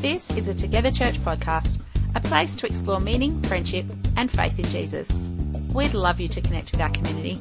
[0.00, 1.82] This is a Together Church podcast,
[2.14, 3.84] a place to explore meaning, friendship,
[4.16, 5.10] and faith in Jesus.
[5.74, 7.40] We'd love you to connect with our community.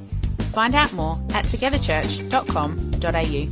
[0.54, 3.48] Find out more at togetherchurch.com.au.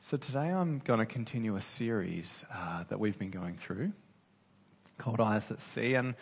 [0.00, 3.92] So, today I'm going to continue a series uh, that we've been going through
[4.98, 5.94] called Eyes That See.
[5.94, 6.16] And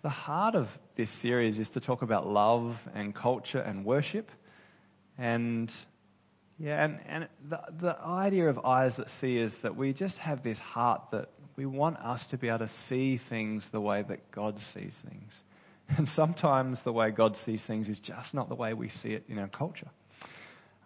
[0.00, 4.30] the heart of this series is to talk about love and culture and worship.
[5.18, 5.70] And
[6.58, 10.42] yeah, and, and the, the idea of eyes that see is that we just have
[10.42, 14.30] this heart that we want us to be able to see things the way that
[14.30, 15.44] God sees things.
[15.96, 19.24] And sometimes the way God sees things is just not the way we see it
[19.26, 19.88] in our culture.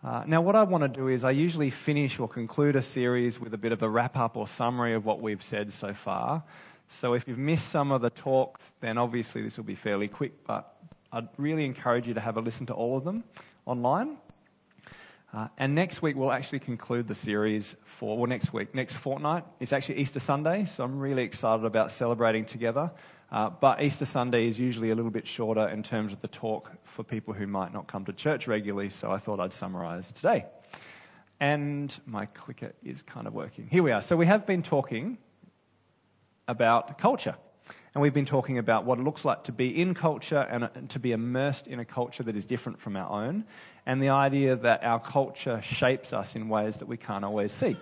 [0.04, 3.40] Uh, now, what I want to do is I usually finish or conclude a series
[3.40, 6.44] with a bit of a wrap up or summary of what we've said so far.
[6.86, 10.44] So, if you've missed some of the talks, then obviously this will be fairly quick,
[10.44, 10.76] but
[11.10, 13.24] I'd really encourage you to have a listen to all of them
[13.66, 14.18] online.
[15.32, 19.44] Uh, and next week, we'll actually conclude the series for, well, next week, next fortnight.
[19.60, 22.92] It's actually Easter Sunday, so I'm really excited about celebrating together.
[23.30, 26.70] Uh, but Easter Sunday is usually a little bit shorter in terms of the talk
[26.84, 30.44] for people who might not come to church regularly, so I thought I'd summarize today.
[31.40, 33.68] And my clicker is kind of working.
[33.70, 34.02] Here we are.
[34.02, 35.16] So we have been talking
[36.46, 37.36] about culture.
[37.94, 40.68] And we've been talking about what it looks like to be in culture and uh,
[40.88, 43.44] to be immersed in a culture that is different from our own,
[43.84, 47.76] and the idea that our culture shapes us in ways that we can't always see.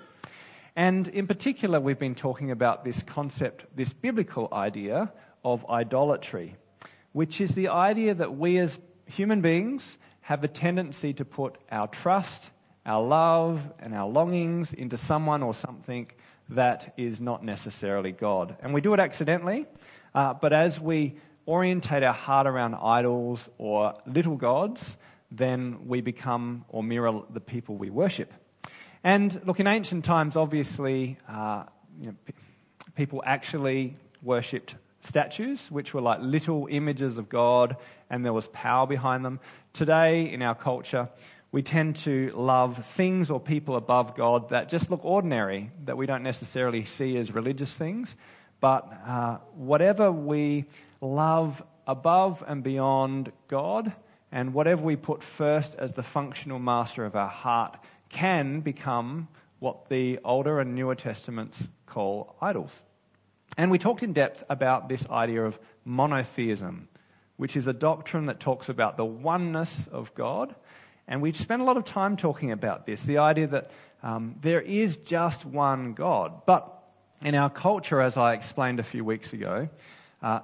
[0.75, 5.13] And in particular, we've been talking about this concept, this biblical idea
[5.45, 6.57] of idolatry,
[7.13, 11.87] which is the idea that we as human beings have a tendency to put our
[11.87, 12.51] trust,
[12.85, 16.11] our love, and our longings into someone or something
[16.49, 18.57] that is not necessarily God.
[18.61, 19.67] And we do it accidentally,
[20.15, 21.17] uh, but as we
[21.47, 24.97] orientate our heart around idols or little gods,
[25.31, 28.33] then we become or mirror the people we worship.
[29.03, 31.65] And look, in ancient times, obviously, uh,
[32.01, 32.35] you know, p-
[32.95, 37.77] people actually worshipped statues, which were like little images of God,
[38.11, 39.41] and there was power behind them.
[39.73, 41.09] Today, in our culture,
[41.53, 46.07] we tend to love things or people above God that just look ordinary, that we
[46.07, 48.17] don't necessarily see as religious things.
[48.61, 50.67] But uh, whatever we
[51.01, 53.93] love above and beyond God,
[54.33, 57.79] and whatever we put first as the functional master of our heart,
[58.09, 59.29] can become
[59.59, 62.83] what the Older and Newer Testaments call idols.
[63.57, 66.89] And we talked in depth about this idea of monotheism,
[67.37, 70.55] which is a doctrine that talks about the oneness of God.
[71.09, 73.71] And we spent a lot of time talking about this the idea that
[74.03, 76.47] um, there is just one God.
[76.47, 76.80] But
[77.23, 79.69] in our culture, as I explained a few weeks ago,
[80.23, 80.41] uh,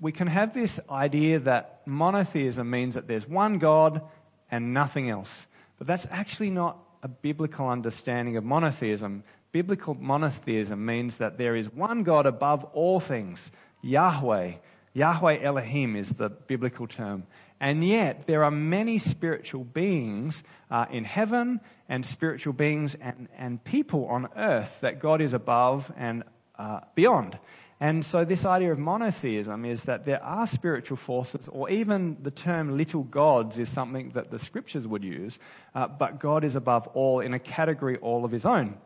[0.00, 4.02] we can have this idea that monotheism means that there's one God
[4.50, 5.46] and nothing else.
[5.78, 9.24] But that's actually not a biblical understanding of monotheism.
[9.52, 13.50] Biblical monotheism means that there is one God above all things,
[13.82, 14.52] Yahweh.
[14.94, 17.26] Yahweh Elohim is the biblical term.
[17.64, 23.64] And yet, there are many spiritual beings uh, in heaven and spiritual beings and, and
[23.64, 26.24] people on earth that God is above and
[26.58, 27.38] uh, beyond.
[27.80, 32.30] And so, this idea of monotheism is that there are spiritual forces, or even the
[32.30, 35.38] term little gods is something that the scriptures would use,
[35.74, 38.76] uh, but God is above all in a category all of his own.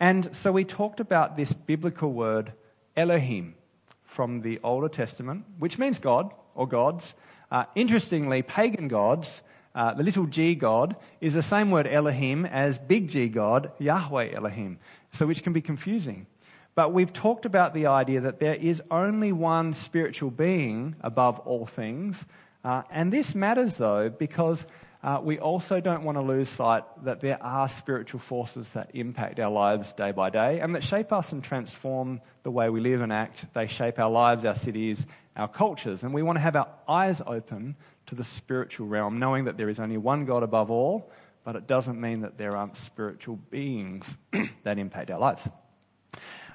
[0.00, 2.52] And so we talked about this biblical word,
[2.96, 3.54] Elohim,
[4.02, 7.14] from the Older Testament, which means God or gods.
[7.50, 9.42] Uh, interestingly, pagan gods,
[9.74, 14.32] uh, the little g God, is the same word Elohim as big G God, Yahweh
[14.34, 14.78] Elohim,
[15.12, 16.26] so which can be confusing.
[16.74, 21.66] But we've talked about the idea that there is only one spiritual being above all
[21.66, 22.26] things.
[22.64, 24.66] Uh, and this matters, though, because
[25.04, 29.38] uh, we also don't want to lose sight that there are spiritual forces that impact
[29.38, 33.02] our lives day by day and that shape us and transform the way we live
[33.02, 33.44] and act.
[33.52, 36.02] They shape our lives, our cities, our cultures.
[36.02, 39.68] And we want to have our eyes open to the spiritual realm, knowing that there
[39.68, 41.10] is only one God above all,
[41.44, 44.16] but it doesn't mean that there aren't spiritual beings
[44.62, 45.48] that impact our lives.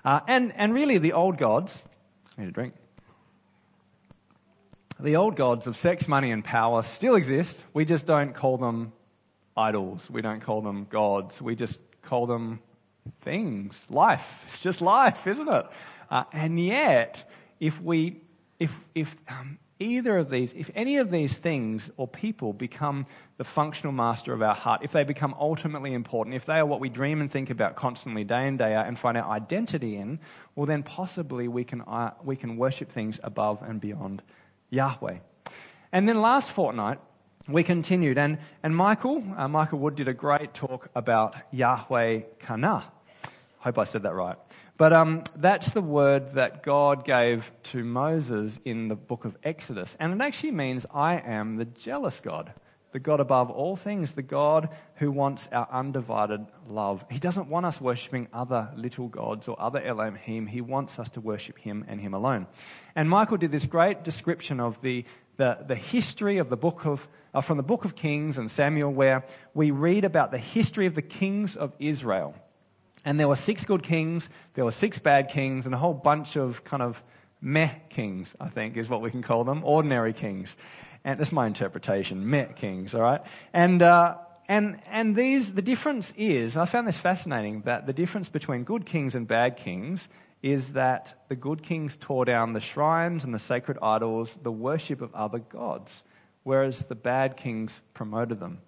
[0.05, 1.83] Uh, and, and really, the old gods,
[2.37, 2.73] I need a drink
[4.99, 7.63] the old gods of sex, money, and power still exist.
[7.73, 8.91] We just don't call them
[9.55, 10.09] idols.
[10.09, 11.41] We don't call them gods.
[11.41, 12.59] We just call them
[13.21, 13.85] things.
[13.89, 14.45] Life.
[14.49, 15.65] It's just life, isn't it?
[16.09, 17.29] Uh, and yet,
[17.59, 18.21] if we,
[18.59, 23.06] if, if um, either of these, if any of these things or people become
[23.38, 26.81] the functional master of our heart, if they become ultimately important, if they are what
[26.81, 30.19] we dream and think about constantly, day in, day out, and find our identity in,
[30.56, 34.21] well, then possibly we can, uh, we can worship things above and beyond
[34.69, 35.19] Yahweh.
[35.91, 37.00] And then last fortnight,
[37.47, 38.17] we continued.
[38.17, 42.83] And, and Michael, uh, Michael Wood did a great talk about Yahweh Kana.
[43.59, 44.38] Hope I said that right.
[44.79, 49.97] But um, that's the word that God gave to Moses in the book of Exodus.
[49.99, 52.53] And it actually means, I am the jealous God,
[52.93, 57.03] the God above all things, the God who wants our undivided love.
[57.11, 60.47] He doesn't want us worshipping other little gods or other Elohim.
[60.47, 62.47] He wants us to worship Him and Him alone.
[62.95, 65.03] And Michael did this great description of the,
[65.35, 68.93] the, the history of the book of, uh, from the book of Kings and Samuel,
[68.93, 72.33] where we read about the history of the kings of Israel.
[73.05, 76.35] And there were six good kings, there were six bad kings, and a whole bunch
[76.35, 77.01] of kind of
[77.41, 80.57] meh kings, I think is what we can call them, ordinary kings.
[81.03, 83.21] And that's my interpretation, meh kings, all right?
[83.53, 84.17] And, uh,
[84.47, 88.85] and, and these, the difference is, I found this fascinating, that the difference between good
[88.85, 90.09] kings and bad kings
[90.41, 95.01] is that the good kings tore down the shrines and the sacred idols, the worship
[95.01, 96.03] of other gods,
[96.43, 98.59] whereas the bad kings promoted them.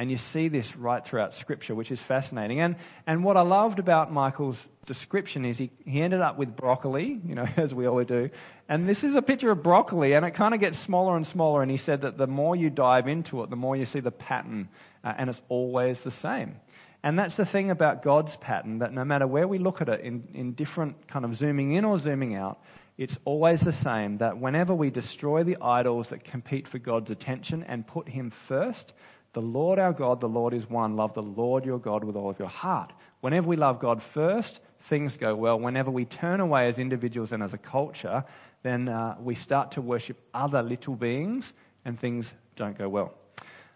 [0.00, 2.58] And you see this right throughout Scripture, which is fascinating.
[2.58, 2.76] And,
[3.06, 7.34] and what I loved about Michael's description is he, he ended up with broccoli, you
[7.34, 8.30] know, as we always do.
[8.66, 11.60] And this is a picture of broccoli, and it kind of gets smaller and smaller.
[11.60, 14.10] And he said that the more you dive into it, the more you see the
[14.10, 14.70] pattern,
[15.04, 16.56] uh, and it's always the same.
[17.02, 20.00] And that's the thing about God's pattern, that no matter where we look at it
[20.00, 22.58] in, in different kind of zooming in or zooming out,
[22.96, 27.62] it's always the same that whenever we destroy the idols that compete for God's attention
[27.64, 28.94] and put Him first,
[29.32, 30.96] the Lord our God, the Lord is one.
[30.96, 32.92] Love the Lord your God with all of your heart.
[33.20, 35.58] Whenever we love God first, things go well.
[35.58, 38.24] Whenever we turn away as individuals and as a culture,
[38.62, 41.52] then uh, we start to worship other little beings
[41.84, 43.14] and things don't go well.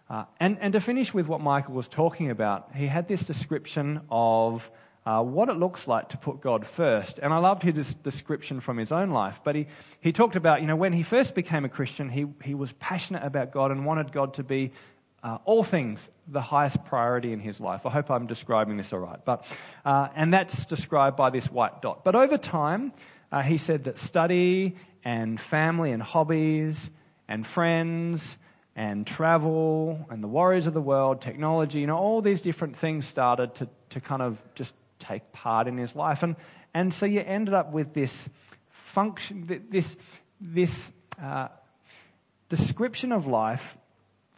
[0.09, 4.01] Uh, and, and to finish with what Michael was talking about, he had this description
[4.09, 4.69] of
[5.05, 7.19] uh, what it looks like to put God first.
[7.19, 9.39] And I loved his description from his own life.
[9.43, 9.67] But he,
[10.01, 13.23] he talked about, you know, when he first became a Christian, he, he was passionate
[13.23, 14.71] about God and wanted God to be
[15.25, 17.87] uh, all things the highest priority in his life.
[17.87, 19.19] I hope I'm describing this all right.
[19.25, 19.45] But,
[19.83, 22.03] uh, and that's described by this white dot.
[22.03, 22.93] But over time,
[23.31, 26.91] uh, he said that study and family and hobbies
[27.27, 28.37] and friends
[28.75, 33.07] and travel and the worries of the world, technology, you know, all these different things
[33.07, 36.21] started to, to kind of just take part in his life.
[36.21, 36.35] And,
[36.71, 38.29] and so you ended up with this
[38.69, 39.97] function, this,
[40.39, 41.47] this uh,
[42.47, 43.75] description of life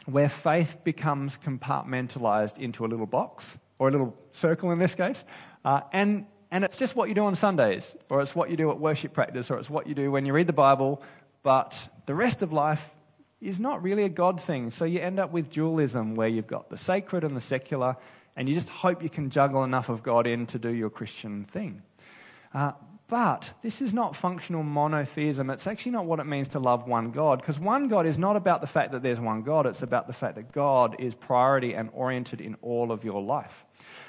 [0.08, 5.24] where faith becomes compartmentalized into a little box, or a little circle in this case,
[5.64, 8.70] uh, and, and it's just what you do on Sundays, or it's what you do
[8.70, 11.02] at worship practice, or it's what you do when you read the Bible,
[11.42, 12.94] but the rest of life
[13.40, 14.70] is not really a God thing.
[14.70, 17.96] So you end up with dualism, where you've got the sacred and the secular,
[18.34, 21.44] and you just hope you can juggle enough of God in to do your Christian
[21.44, 21.82] thing.
[22.54, 22.72] Uh,
[23.08, 25.48] but this is not functional monotheism.
[25.48, 28.36] It's actually not what it means to love one God, because one God is not
[28.36, 31.74] about the fact that there's one God, it's about the fact that God is priority
[31.74, 33.64] and oriented in all of your life.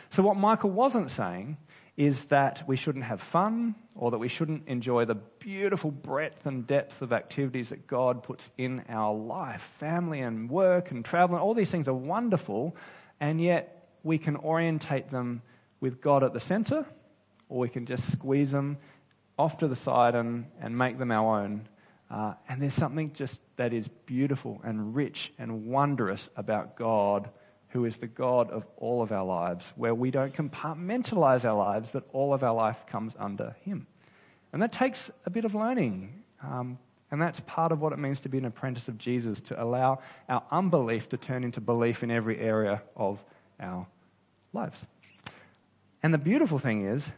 [0.09, 1.57] So, what Michael wasn't saying
[1.95, 6.67] is that we shouldn't have fun or that we shouldn't enjoy the beautiful breadth and
[6.67, 9.61] depth of activities that God puts in our life.
[9.61, 12.75] Family and work and travel, and all these things are wonderful,
[13.21, 15.41] and yet we can orientate them
[15.79, 16.85] with God at the center
[17.49, 18.77] or we can just squeeze them
[19.37, 21.67] off to the side and, and make them our own.
[22.09, 27.29] Uh, and there's something just that is beautiful and rich and wondrous about God,
[27.69, 31.89] who is the God of all of our lives, where we don't compartmentalize our lives,
[31.91, 33.85] but all of our life comes under Him.
[34.51, 36.23] And that takes a bit of learning.
[36.41, 36.79] Um,
[37.11, 40.01] and that's part of what it means to be an apprentice of Jesus, to allow
[40.27, 43.23] our unbelief to turn into belief in every area of
[43.59, 43.87] our
[44.53, 44.85] lives.
[46.01, 47.11] And the beautiful thing is,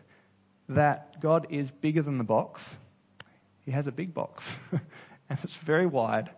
[0.76, 2.78] that God is bigger than the box.
[3.66, 4.56] He has a big box,
[5.30, 6.32] and it's very wide.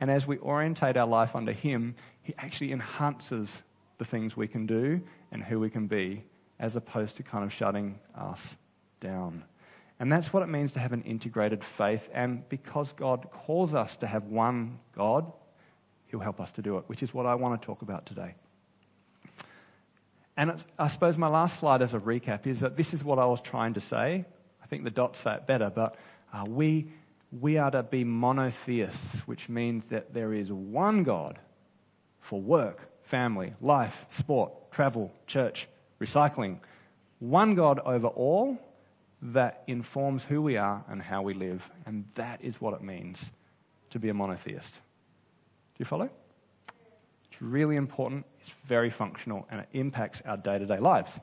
[0.00, 3.62] And as we orientate our life under Him, He actually enhances
[3.98, 6.24] the things we can do and who we can be,
[6.58, 8.56] as opposed to kind of shutting us
[9.00, 9.44] down.
[10.00, 12.08] And that's what it means to have an integrated faith.
[12.12, 15.32] And because God calls us to have one God,
[16.06, 18.34] He'll help us to do it, which is what I want to talk about today.
[20.36, 23.26] And I suppose my last slide as a recap is that this is what I
[23.26, 24.24] was trying to say.
[24.62, 25.96] I think the dots say it better, but
[26.32, 26.86] uh, we,
[27.38, 31.38] we are to be monotheists, which means that there is one God
[32.20, 35.68] for work, family, life, sport, travel, church,
[36.00, 36.58] recycling.
[37.18, 38.58] One God over all
[39.20, 41.70] that informs who we are and how we live.
[41.86, 43.30] And that is what it means
[43.90, 44.74] to be a monotheist.
[44.74, 44.80] Do
[45.78, 46.10] you follow?
[47.30, 51.18] It's really important, it's very functional, and it impacts our day to day lives.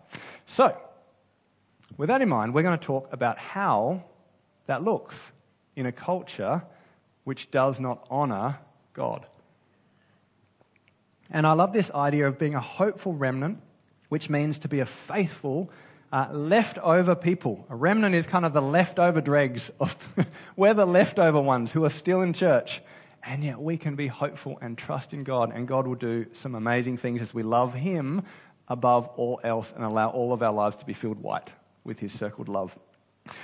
[0.46, 0.76] So,
[1.98, 4.04] with that in mind, we're going to talk about how
[4.68, 5.32] that looks
[5.76, 6.64] in a culture
[7.24, 8.60] which does not honor
[8.94, 9.26] God.
[11.32, 13.62] And I love this idea of being a hopeful remnant,
[14.10, 15.70] which means to be a faithful,
[16.12, 17.66] uh, leftover people.
[17.70, 19.96] A remnant is kind of the leftover dregs of,
[20.56, 22.82] we're the leftover ones who are still in church.
[23.24, 26.56] And yet we can be hopeful and trust in God, and God will do some
[26.56, 28.24] amazing things as we love Him
[28.68, 32.14] above all else and allow all of our lives to be filled white with His
[32.14, 32.78] circled love.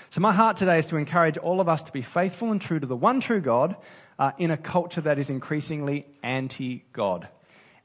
[0.09, 2.79] So, my heart today is to encourage all of us to be faithful and true
[2.79, 3.75] to the one true God
[4.17, 7.27] uh, in a culture that is increasingly anti God.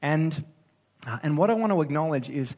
[0.00, 0.44] And,
[1.06, 2.56] uh, and what I want to acknowledge is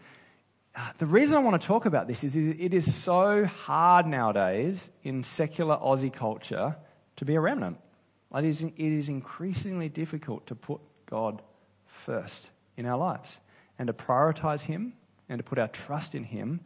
[0.74, 4.88] uh, the reason I want to talk about this is it is so hard nowadays
[5.02, 6.76] in secular Aussie culture
[7.16, 7.78] to be a remnant.
[8.34, 11.42] It is, it is increasingly difficult to put God
[11.86, 13.40] first in our lives
[13.78, 14.94] and to prioritize Him
[15.28, 16.60] and to put our trust in Him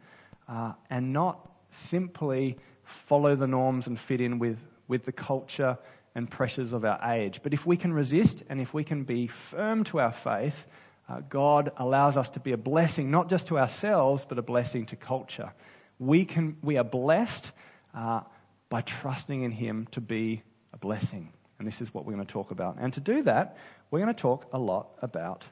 [0.47, 5.77] uh, and not simply follow the norms and fit in with, with the culture
[6.15, 7.41] and pressures of our age.
[7.43, 10.65] But if we can resist and if we can be firm to our faith,
[11.09, 14.85] uh, God allows us to be a blessing, not just to ourselves, but a blessing
[14.87, 15.53] to culture.
[15.99, 17.51] We, can, we are blessed
[17.93, 18.21] uh,
[18.69, 20.43] by trusting in Him to be
[20.73, 21.33] a blessing.
[21.59, 22.77] And this is what we're going to talk about.
[22.79, 23.57] And to do that,
[23.89, 25.45] we're going to talk a lot about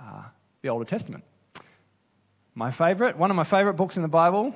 [0.00, 0.24] uh,
[0.62, 1.24] the Older Testament.
[2.54, 4.54] My favorite, one of my favorite books in the Bible.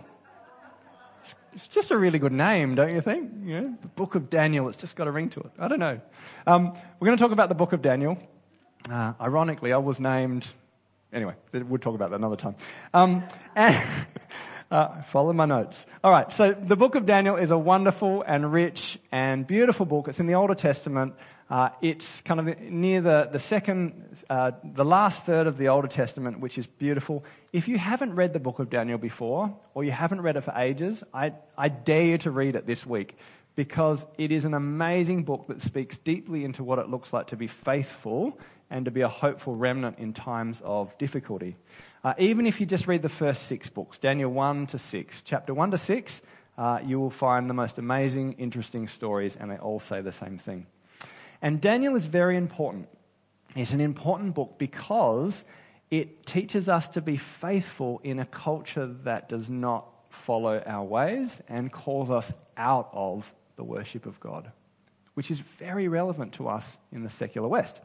[1.53, 3.47] It's just a really good name, don't you think?
[3.47, 5.51] The Book of Daniel, it's just got a ring to it.
[5.59, 6.01] I don't know.
[6.47, 8.19] Um, we're going to talk about the Book of Daniel.
[8.91, 10.47] Uh, ironically, I was named.
[11.13, 12.57] Anyway, we'll talk about that another time.
[12.93, 14.07] Um, and
[14.71, 15.87] uh, follow my notes.
[16.03, 20.09] All right, so the book of Daniel is a wonderful and rich and beautiful book.
[20.09, 21.15] It's in the Older Testament.
[21.49, 25.87] Uh, it's kind of near the, the second, uh, the last third of the Older
[25.87, 27.25] Testament, which is beautiful.
[27.53, 30.53] If you haven't read the book of Daniel before, or you haven't read it for
[30.57, 33.17] ages, I, I dare you to read it this week
[33.55, 37.37] because it is an amazing book that speaks deeply into what it looks like to
[37.37, 41.57] be faithful and to be a hopeful remnant in times of difficulty.
[42.07, 45.53] Uh, even if you just read the first six books, Daniel 1 to 6, chapter
[45.53, 46.23] 1 to 6,
[46.57, 50.39] uh, you will find the most amazing, interesting stories, and they all say the same
[50.39, 50.69] thing.
[51.43, 52.89] And Daniel is very important.
[53.57, 55.45] It's an important book because
[55.91, 61.43] it teaches us to be faithful in a culture that does not follow our ways
[61.49, 64.53] and calls us out of the worship of God,
[65.15, 67.81] which is very relevant to us in the secular West.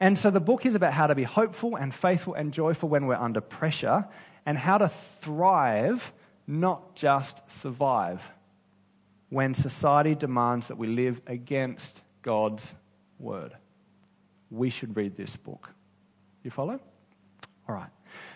[0.00, 3.06] And so the book is about how to be hopeful and faithful and joyful when
[3.06, 4.06] we're under pressure
[4.46, 6.12] and how to thrive,
[6.46, 8.32] not just survive,
[9.30, 12.74] when society demands that we live against God's
[13.18, 13.56] word.
[14.50, 15.70] We should read this book.
[16.42, 16.78] You follow?
[17.68, 17.90] All right.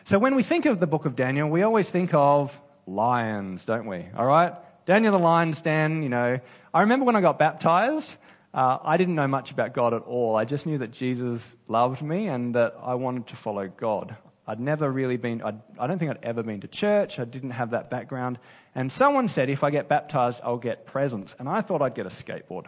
[0.05, 3.87] So when we think of the book of Daniel, we always think of lions, don't
[3.87, 4.07] we?
[4.17, 4.55] All right?
[4.87, 6.41] Daniel the lion's den, you know.
[6.73, 8.17] I remember when I got baptized,
[8.55, 10.37] uh, I didn't know much about God at all.
[10.37, 14.17] I just knew that Jesus loved me and that I wanted to follow God.
[14.47, 17.19] I'd never really been, I'd, I don't think I'd ever been to church.
[17.19, 18.39] I didn't have that background.
[18.75, 21.37] And someone said, if I get baptized, I'll get presents.
[21.39, 22.67] And I thought I'd get a skateboard.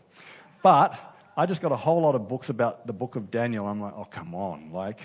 [0.63, 0.99] But
[1.37, 3.67] I just got a whole lot of books about the book of Daniel.
[3.67, 4.73] I'm like, oh, come on.
[4.73, 5.01] Like,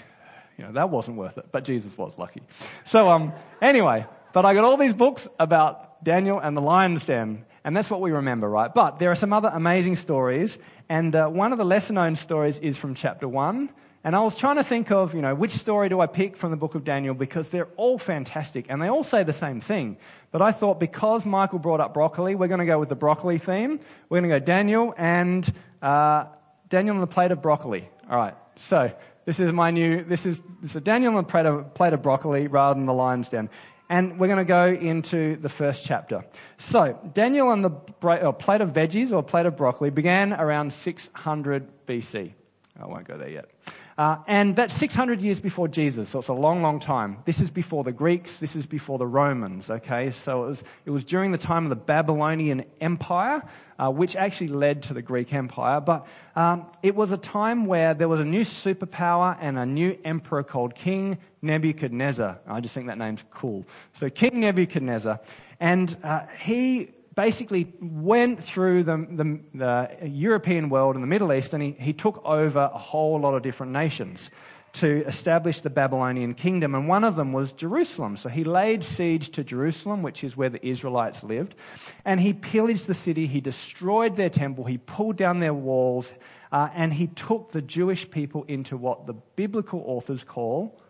[0.58, 1.46] you know, that wasn't worth it.
[1.50, 2.42] But Jesus was lucky.
[2.84, 7.46] So, um, anyway, but I got all these books about Daniel and the lion's den.
[7.66, 8.72] And that's what we remember, right?
[8.72, 10.60] But there are some other amazing stories.
[10.88, 13.72] And uh, one of the lesser known stories is from chapter 1.
[14.04, 16.52] And I was trying to think of, you know, which story do I pick from
[16.52, 19.98] the book of Daniel because they're all fantastic and they all say the same thing.
[20.30, 23.40] But I thought because Michael brought up broccoli, we're going to go with the broccoli
[23.40, 23.80] theme.
[24.10, 26.26] We're going to go Daniel and uh,
[26.70, 27.90] Daniel on the plate of broccoli.
[28.08, 28.36] All right.
[28.58, 28.94] So
[29.26, 32.46] this is my new, this is, so Daniel on the plate of, plate of broccoli
[32.46, 33.50] rather than the lion's den.
[33.90, 36.26] And we're going to go into the first chapter.
[36.58, 42.34] So, Daniel and the plate of veggies or plate of broccoli began around 600 BC.
[42.80, 43.50] I won't go there yet.
[43.98, 47.18] Uh, and that's 600 years before Jesus, so it's a long, long time.
[47.24, 50.12] This is before the Greeks, this is before the Romans, okay?
[50.12, 53.42] So it was, it was during the time of the Babylonian Empire,
[53.80, 55.80] uh, which actually led to the Greek Empire.
[55.80, 59.98] But um, it was a time where there was a new superpower and a new
[60.04, 62.40] emperor called King Nebuchadnezzar.
[62.48, 63.66] I just think that name's cool.
[63.94, 65.22] So, King Nebuchadnezzar.
[65.62, 71.54] And uh, he basically went through the, the, the, European world and the Middle East
[71.54, 74.30] and he, he took over a whole lot of different nations
[74.74, 76.76] to establish the Babylonian kingdom.
[76.76, 78.18] And one of them was Jerusalem.
[78.18, 81.56] So he laid siege to Jerusalem, which is where the Israelites lived.
[82.04, 86.14] And he pillaged the city, he destroyed their temple, he pulled down their walls,
[86.52, 90.82] uh, and he took the Jewish people into what the biblical authors call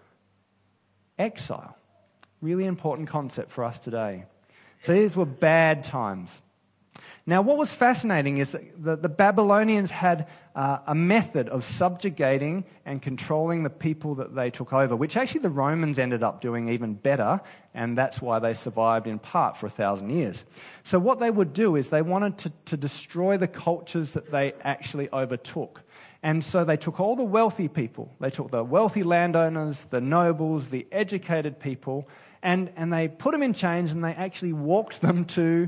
[1.20, 1.78] exile.
[2.42, 4.26] Really important concept for us today.
[4.86, 6.44] So these were bad times.
[7.26, 13.02] Now, what was fascinating is that the, Babylonians had uh, a method of subjugating and
[13.02, 16.94] controlling the people that they took over, which actually the Romans ended up doing even
[16.94, 17.42] better,
[17.74, 20.46] and that's why they survived in part for a thousand years.
[20.84, 24.54] So, what they would do is they wanted to, to destroy the cultures that they
[24.62, 25.82] actually overtook.
[26.22, 30.70] And so they took all the wealthy people, they took the wealthy landowners, the nobles,
[30.70, 32.08] the educated people,
[32.46, 35.68] and, and they put them in chains and they actually walked them to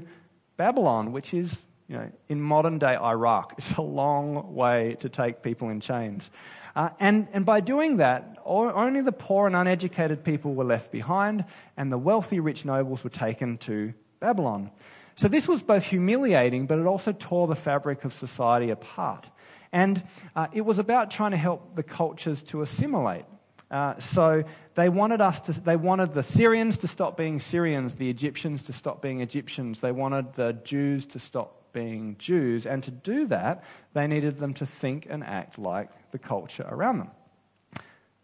[0.58, 3.56] Babylon, which is, you know, in modern day Iraq.
[3.58, 6.30] It's a long way to take people in chains.
[6.76, 11.46] Uh, and, and by doing that, only the poor and uneducated people were left behind,
[11.76, 14.70] and the wealthy, rich nobles were taken to Babylon.
[15.16, 19.26] So this was both humiliating, but it also tore the fabric of society apart.
[19.72, 20.04] And
[20.36, 23.26] uh, it was about trying to help the cultures to assimilate.
[23.70, 24.44] Uh, so
[24.76, 28.74] they wanted us to, they wanted the Syrians to stop being Syrians, the Egyptians to
[28.74, 29.82] stop being Egyptians.
[29.82, 32.66] They wanted the Jews to stop being Jews.
[32.66, 37.00] And to do that, they needed them to think and act like the culture around
[37.00, 37.12] them.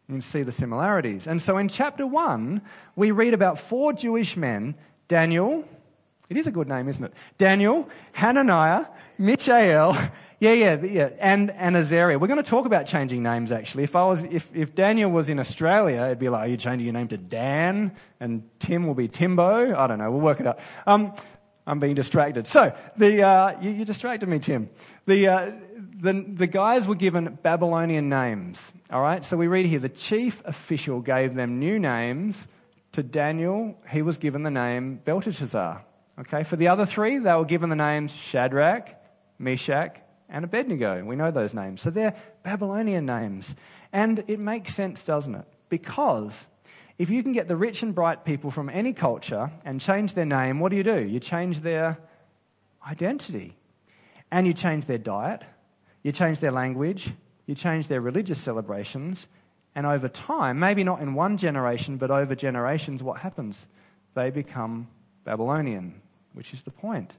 [0.08, 1.28] You can see the similarities.
[1.28, 2.62] And so in chapter 1,
[2.96, 4.76] we read about four Jewish men
[5.08, 5.66] Daniel,
[6.30, 7.14] it is a good name, isn't it?
[7.38, 8.86] Daniel, Hananiah,
[9.18, 9.96] Mishael,
[10.44, 11.10] yeah, yeah, yeah.
[11.20, 12.20] And, and Azariah.
[12.20, 13.84] We're going to talk about changing names, actually.
[13.84, 16.86] If, I was, if, if Daniel was in Australia, it'd be like, are you changing
[16.86, 17.96] your name to Dan?
[18.20, 19.74] And Tim will be Timbo?
[19.74, 20.12] I don't know.
[20.12, 20.60] We'll work it out.
[20.86, 21.14] Um,
[21.66, 22.46] I'm being distracted.
[22.46, 24.70] So, the, uh, you, you, distracted me, Tim.
[25.06, 25.52] The, uh,
[26.02, 28.74] the, the guys were given Babylonian names.
[28.92, 29.24] All right?
[29.24, 32.50] So we read here the chief official gave them new names.
[32.92, 35.86] To Daniel, he was given the name Belteshazzar.
[36.20, 36.44] Okay?
[36.44, 38.90] For the other three, they were given the names Shadrach,
[39.40, 40.03] Meshach,
[40.34, 41.06] and Abednego.
[41.06, 41.82] We know those names.
[41.82, 43.56] So they're Babylonian names.
[43.94, 45.46] And it makes sense, doesn't it?
[45.70, 46.48] Because
[46.98, 50.26] if you can get the rich and bright people from any culture and change their
[50.26, 51.00] name, what do you do?
[51.00, 52.00] You change their
[52.86, 53.56] identity.
[54.32, 55.44] And you change their diet,
[56.02, 57.12] you change their language,
[57.46, 59.28] you change their religious celebrations,
[59.76, 63.68] and over time, maybe not in one generation, but over generations, what happens?
[64.16, 64.88] They become
[65.24, 66.02] Babylonian,
[66.34, 67.14] which is the point.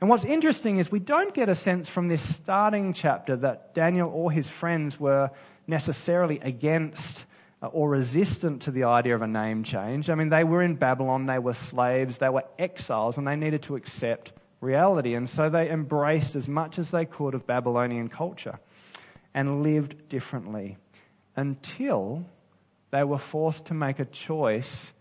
[0.00, 4.10] And what's interesting is we don't get a sense from this starting chapter that Daniel
[4.10, 5.30] or his friends were
[5.66, 7.26] necessarily against
[7.62, 10.08] uh, or resistant to the idea of a name change.
[10.08, 13.62] I mean, they were in Babylon, they were slaves, they were exiles, and they needed
[13.64, 14.32] to accept
[14.62, 15.12] reality.
[15.14, 18.58] And so they embraced as much as they could of Babylonian culture
[19.34, 20.78] and lived differently
[21.36, 22.24] until
[22.90, 24.94] they were forced to make a choice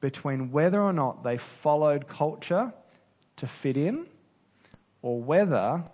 [0.00, 2.72] between whether or not they followed culture
[3.36, 4.06] to fit in
[5.02, 5.84] or whether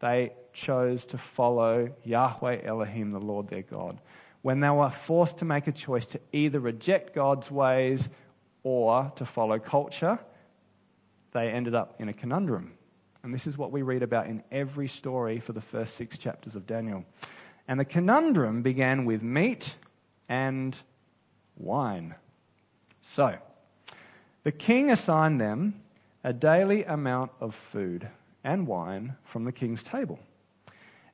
[0.00, 4.00] they chose to follow Yahweh Elohim, the Lord their God.
[4.42, 8.08] When they were forced to make a choice to either reject God's ways
[8.62, 10.18] or to follow culture,
[11.32, 12.74] they ended up in a conundrum.
[13.22, 16.56] And this is what we read about in every story for the first six chapters
[16.56, 17.04] of Daniel.
[17.66, 19.74] And the conundrum began with meat
[20.28, 20.76] and
[21.56, 22.14] wine.
[23.00, 23.36] So,
[24.42, 25.80] the king assigned them
[26.22, 28.08] a daily amount of food
[28.44, 30.20] and wine from the king's table.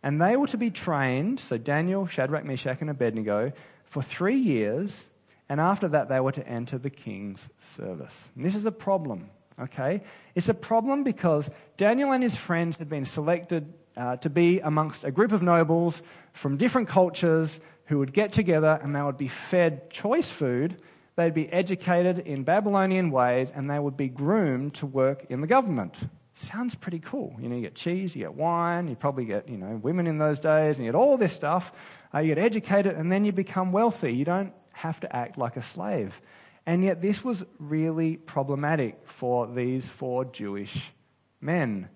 [0.03, 3.53] And they were to be trained, so Daniel, Shadrach, Meshach, and Abednego,
[3.85, 5.05] for three years,
[5.49, 8.31] and after that they were to enter the king's service.
[8.35, 10.03] And this is a problem, okay?
[10.35, 15.05] It's a problem because Daniel and his friends had been selected uh, to be amongst
[15.05, 19.29] a group of nobles from different cultures who would get together and they would be
[19.29, 20.81] fed choice food.
[21.17, 25.47] They'd be educated in Babylonian ways and they would be groomed to work in the
[25.47, 25.97] government
[26.41, 27.37] sounds pretty cool.
[27.39, 30.19] You know, you get cheese, you get wine, you probably get, you know, women in
[30.19, 31.73] those days, and you get all this stuff.
[32.15, 34.13] Uh, you get educated, and then you become wealthy.
[34.13, 36.21] You don't have to act like a slave.
[36.67, 40.93] And yet, this was really problematic for these four Jewish
[41.41, 41.89] men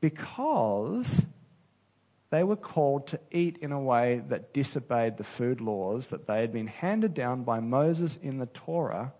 [0.00, 1.24] because
[2.30, 6.40] they were called to eat in a way that disobeyed the food laws that they
[6.40, 9.12] had been handed down by Moses in the Torah.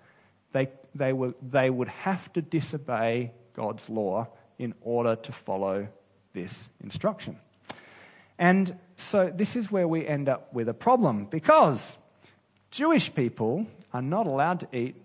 [0.52, 5.88] They, they, were, they would have to disobey God's law in order to follow
[6.32, 7.38] this instruction.
[8.38, 11.96] And so this is where we end up with a problem because
[12.70, 14.96] Jewish people are not allowed to eat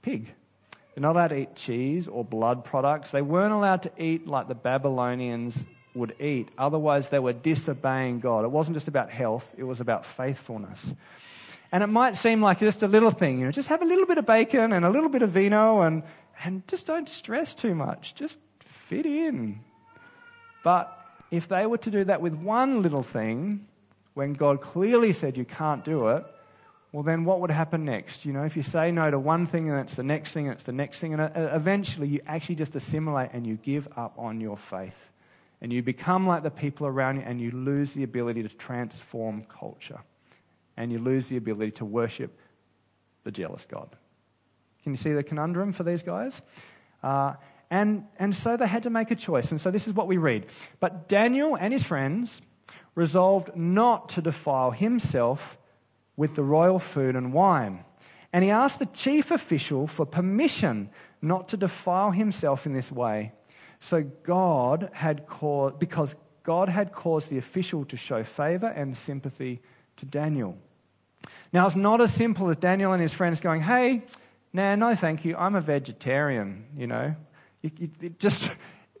[0.00, 0.32] pig.
[0.94, 3.10] They're not allowed to eat cheese or blood products.
[3.10, 6.48] They weren't allowed to eat like the Babylonians would eat.
[6.58, 8.44] Otherwise, they were disobeying God.
[8.44, 10.94] It wasn't just about health, it was about faithfulness.
[11.70, 14.04] And it might seem like just a little thing, you know, just have a little
[14.04, 16.02] bit of bacon and a little bit of vino and,
[16.44, 18.14] and just don't stress too much.
[18.14, 18.38] Just
[18.92, 19.60] fit in.
[20.62, 20.98] But
[21.30, 23.66] if they were to do that with one little thing,
[24.12, 26.26] when God clearly said you can't do it,
[26.92, 28.26] well, then what would happen next?
[28.26, 30.52] You know, if you say no to one thing and it's the next thing and
[30.52, 34.12] it's the next thing, and uh, eventually you actually just assimilate and you give up
[34.18, 35.10] on your faith.
[35.62, 39.44] And you become like the people around you and you lose the ability to transform
[39.44, 40.00] culture.
[40.76, 42.38] And you lose the ability to worship
[43.24, 43.88] the jealous God.
[44.82, 46.42] Can you see the conundrum for these guys?
[47.02, 47.34] Uh,
[47.72, 49.50] and, and so they had to make a choice.
[49.50, 50.44] And so this is what we read.
[50.78, 52.42] But Daniel and his friends
[52.94, 55.56] resolved not to defile himself
[56.14, 57.82] with the royal food and wine.
[58.30, 60.90] And he asked the chief official for permission
[61.22, 63.32] not to defile himself in this way.
[63.80, 69.62] So God had caused, because God had caused the official to show favor and sympathy
[69.96, 70.58] to Daniel.
[71.54, 74.02] Now, it's not as simple as Daniel and his friends going, hey,
[74.52, 77.16] nah, no, thank you, I'm a vegetarian, you know.
[77.62, 78.50] It, it, it just,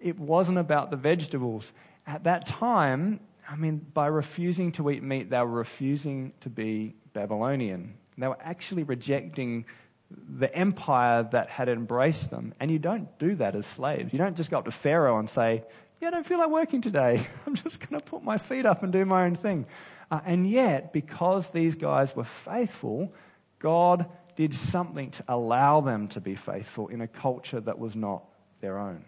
[0.00, 1.72] it wasn't about the vegetables.
[2.06, 6.94] At that time, I mean, by refusing to eat meat, they were refusing to be
[7.12, 7.94] Babylonian.
[8.16, 9.64] They were actually rejecting
[10.10, 12.54] the empire that had embraced them.
[12.60, 14.12] And you don't do that as slaves.
[14.12, 15.64] You don't just go up to Pharaoh and say,
[16.00, 17.26] Yeah, I don't feel like working today.
[17.46, 19.66] I'm just going to put my feet up and do my own thing.
[20.10, 23.14] Uh, and yet, because these guys were faithful,
[23.58, 28.24] God did something to allow them to be faithful in a culture that was not
[28.62, 29.04] their own.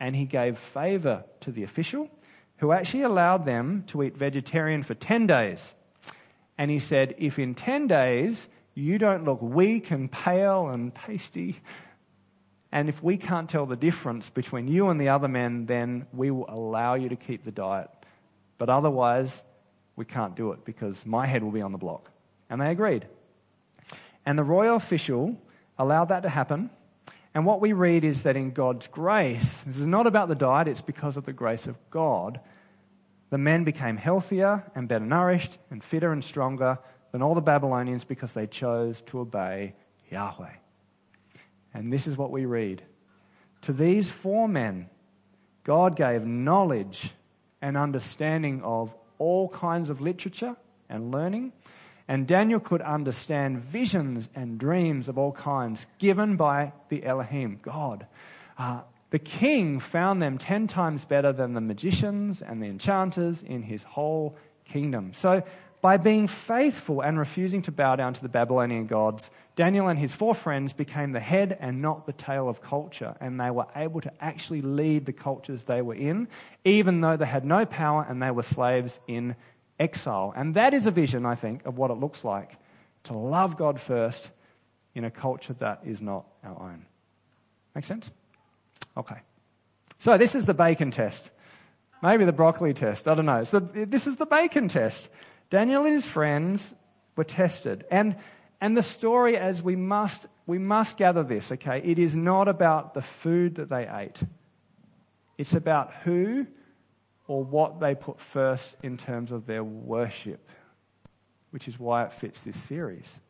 [0.00, 2.08] And He gave favor to the official,
[2.58, 5.74] who actually allowed them to eat vegetarian for 10 days.
[6.56, 11.60] And he said, If in 10 days you don't look weak and pale and pasty,
[12.72, 16.30] and if we can't tell the difference between you and the other men, then we
[16.30, 17.88] will allow you to keep the diet.
[18.58, 19.42] But otherwise,
[19.94, 22.10] we can't do it because my head will be on the block.
[22.50, 23.06] And they agreed.
[24.26, 25.36] And the royal official
[25.78, 26.70] allowed that to happen.
[27.34, 30.68] And what we read is that in God's grace, this is not about the diet,
[30.68, 32.40] it's because of the grace of God
[33.34, 36.78] the men became healthier and better nourished and fitter and stronger
[37.10, 39.74] than all the Babylonians because they chose to obey
[40.08, 40.52] Yahweh.
[41.74, 42.84] And this is what we read.
[43.62, 44.88] To these four men,
[45.64, 47.10] God gave knowledge
[47.60, 50.54] and understanding of all kinds of literature
[50.88, 51.52] and learning.
[52.06, 58.06] And Daniel could understand visions and dreams of all kinds given by the Elohim, God.
[58.58, 63.62] Uh, the king found them ten times better than the magicians and the enchanters in
[63.62, 65.12] his whole kingdom.
[65.14, 65.42] So,
[65.80, 70.14] by being faithful and refusing to bow down to the Babylonian gods, Daniel and his
[70.14, 74.00] four friends became the head and not the tail of culture, and they were able
[74.00, 76.26] to actually lead the cultures they were in,
[76.64, 79.36] even though they had no power and they were slaves in
[79.78, 80.32] exile.
[80.36, 82.58] And that is a vision, I think, of what it looks like
[83.04, 84.30] to love God first
[84.94, 86.86] in a culture that is not our own.
[87.74, 88.10] Make sense?
[88.96, 89.20] Okay.
[89.98, 91.30] So this is the bacon test.
[92.02, 93.08] Maybe the broccoli test.
[93.08, 93.44] I don't know.
[93.44, 95.10] So this is the bacon test.
[95.50, 96.74] Daniel and his friends
[97.16, 97.84] were tested.
[97.90, 98.16] And,
[98.60, 101.80] and the story, as we must, we must gather this, okay?
[101.84, 104.20] It is not about the food that they ate,
[105.38, 106.46] it's about who
[107.26, 110.48] or what they put first in terms of their worship,
[111.50, 113.20] which is why it fits this series.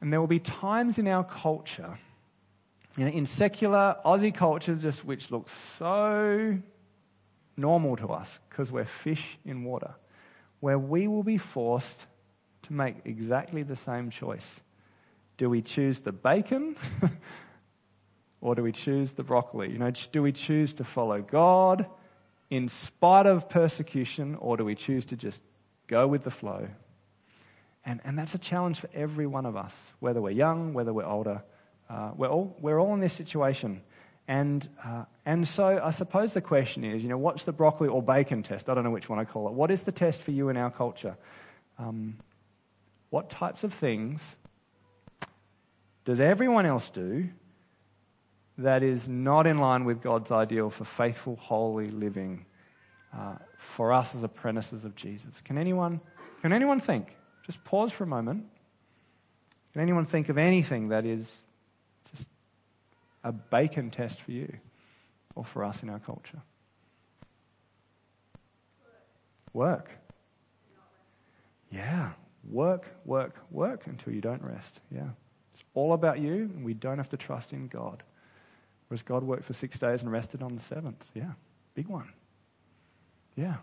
[0.00, 1.98] And there will be times in our culture,
[2.96, 6.58] you know, in secular Aussie culture, just which looks so
[7.56, 9.94] normal to us because we're fish in water,
[10.60, 12.06] where we will be forced
[12.62, 14.62] to make exactly the same choice.
[15.36, 16.76] Do we choose the bacon
[18.40, 19.70] or do we choose the broccoli?
[19.70, 21.86] You know, do we choose to follow God
[22.48, 25.40] in spite of persecution or do we choose to just
[25.86, 26.68] go with the flow
[27.84, 31.06] and, and that's a challenge for every one of us, whether we're young, whether we're
[31.06, 31.42] older.
[31.88, 33.82] Uh, we're, all, we're all in this situation.
[34.28, 38.02] And, uh, and so I suppose the question is, you know, what's the broccoli or
[38.02, 38.68] bacon test?
[38.68, 39.54] I don't know which one I call it.
[39.54, 41.16] What is the test for you in our culture?
[41.78, 42.18] Um,
[43.08, 44.36] what types of things
[46.04, 47.30] does everyone else do
[48.60, 52.46] that is not in line with God's ideal for faithful, holy living
[53.16, 55.40] uh, for us as apprentices of Jesus?
[55.40, 56.00] Can anyone,
[56.42, 57.16] can anyone think?
[57.44, 58.46] Just pause for a moment.
[59.72, 61.44] Can anyone think of anything that is
[62.10, 62.26] just
[63.24, 64.52] a bacon test for you
[65.34, 66.42] or for us in our culture?
[69.52, 69.90] Work.
[71.70, 72.12] Yeah.
[72.48, 74.80] Work, work, work until you don't rest.
[74.90, 75.10] Yeah.
[75.54, 78.02] It's all about you, and we don't have to trust in God.
[78.90, 81.08] Whereas God worked for six days and rested on the seventh.
[81.14, 81.32] Yeah.
[81.74, 82.08] Big one.
[83.36, 83.54] Yeah.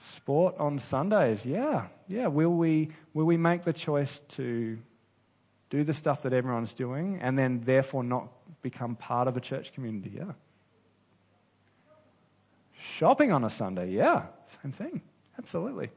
[0.00, 2.28] Sport on Sundays, yeah, yeah.
[2.28, 4.78] Will we, will we make the choice to
[5.70, 8.28] do the stuff that everyone's doing and then therefore not
[8.62, 10.12] become part of a church community?
[10.16, 10.34] Yeah.
[12.78, 14.26] Shopping on a Sunday, yeah,
[14.62, 15.02] same thing.
[15.36, 15.90] Absolutely.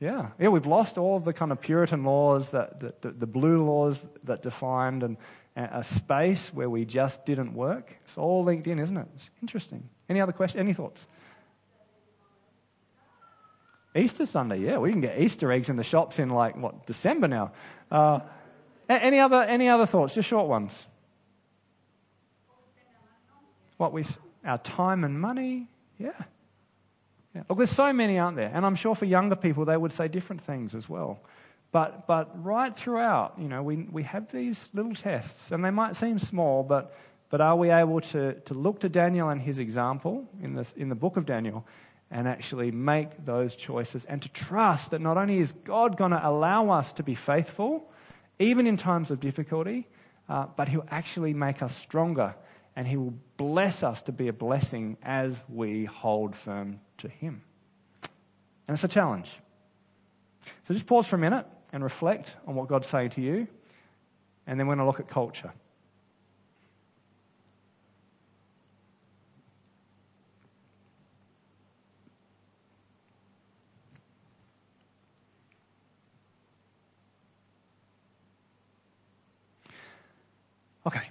[0.00, 0.28] Yeah.
[0.38, 3.62] Yeah, we've lost all of the kind of Puritan laws, that, the, the, the blue
[3.62, 5.18] laws that defined and,
[5.56, 7.96] a space where we just didn't work.
[8.04, 9.06] It's all linked in, isn't it?
[9.14, 9.88] It's interesting.
[10.08, 10.60] Any other questions?
[10.60, 11.06] Any thoughts?
[13.96, 17.28] Easter Sunday, yeah, we can get Easter eggs in the shops in like what December
[17.28, 17.52] now.
[17.90, 18.20] Uh,
[18.88, 20.14] any other any other thoughts?
[20.14, 20.86] Just short ones.
[23.76, 24.04] What we
[24.44, 26.10] our time and money, yeah.
[27.34, 27.42] yeah.
[27.48, 28.50] Look, there's so many, aren't there?
[28.52, 31.20] And I'm sure for younger people they would say different things as well.
[31.74, 35.96] But but right throughout, you know, we we have these little tests, and they might
[35.96, 36.94] seem small, but
[37.30, 40.88] but are we able to, to look to Daniel and his example in, this, in
[40.88, 41.66] the book of Daniel
[42.08, 46.28] and actually make those choices and to trust that not only is God going to
[46.28, 47.90] allow us to be faithful,
[48.38, 49.88] even in times of difficulty,
[50.28, 52.36] uh, but He'll actually make us stronger
[52.76, 57.42] and He will bless us to be a blessing as we hold firm to Him.
[58.68, 59.40] And it's a challenge.
[60.62, 63.48] So just pause for a minute and reflect on what God's saying to you,
[64.46, 65.52] and then we're going to look at culture.
[80.86, 81.08] Okay.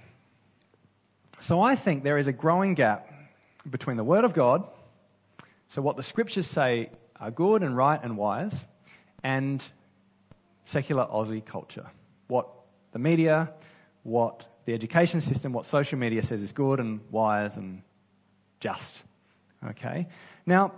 [1.40, 3.12] So I think there is a growing gap
[3.68, 4.66] between the Word of God,
[5.68, 6.88] so what the Scriptures say
[7.20, 8.64] are good and right and wise,
[9.22, 9.62] and
[10.64, 11.86] secular Aussie culture.
[12.28, 12.48] What
[12.92, 13.52] the media,
[14.02, 17.82] what the education system, what social media says is good and wise and
[18.60, 19.02] just.
[19.66, 20.08] Okay?
[20.46, 20.72] Now,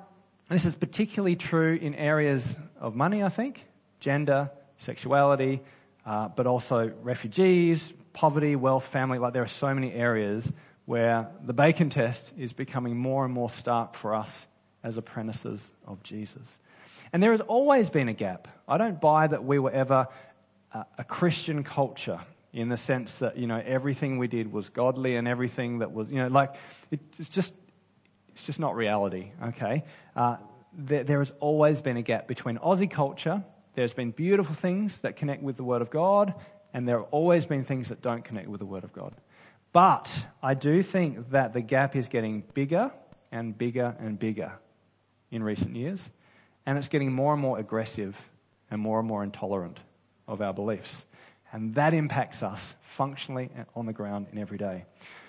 [0.48, 3.64] this is particularly true in areas of money, I think
[3.98, 5.62] gender, sexuality,
[6.04, 10.52] uh, but also refugees, poverty, wealth, family, like there are so many areas
[10.84, 14.46] where the bacon test is becoming more and more stark for us
[14.84, 16.58] as apprentices of Jesus.
[17.12, 18.48] And there has always been a gap.
[18.68, 20.08] I don't buy that we were ever
[20.98, 22.20] a Christian culture
[22.52, 26.08] in the sense that, you know, everything we did was godly and everything that was,
[26.10, 26.54] you know, like,
[26.90, 27.54] it's just,
[28.28, 29.84] it's just not reality, okay?
[30.14, 30.36] Uh,
[30.74, 33.42] there, there has always been a gap between Aussie culture.
[33.74, 36.34] There's been beautiful things that connect with the Word of God
[36.76, 39.14] and there have always been things that don't connect with the Word of God.
[39.72, 42.92] But I do think that the gap is getting bigger
[43.32, 44.52] and bigger and bigger
[45.30, 46.10] in recent years,
[46.66, 48.28] and it's getting more and more aggressive
[48.70, 49.80] and more and more intolerant
[50.26, 51.04] of our beliefs.
[51.52, 54.84] And that impacts us functionally on the ground in every day.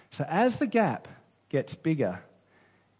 [0.09, 1.07] So as the gap
[1.49, 2.23] gets bigger,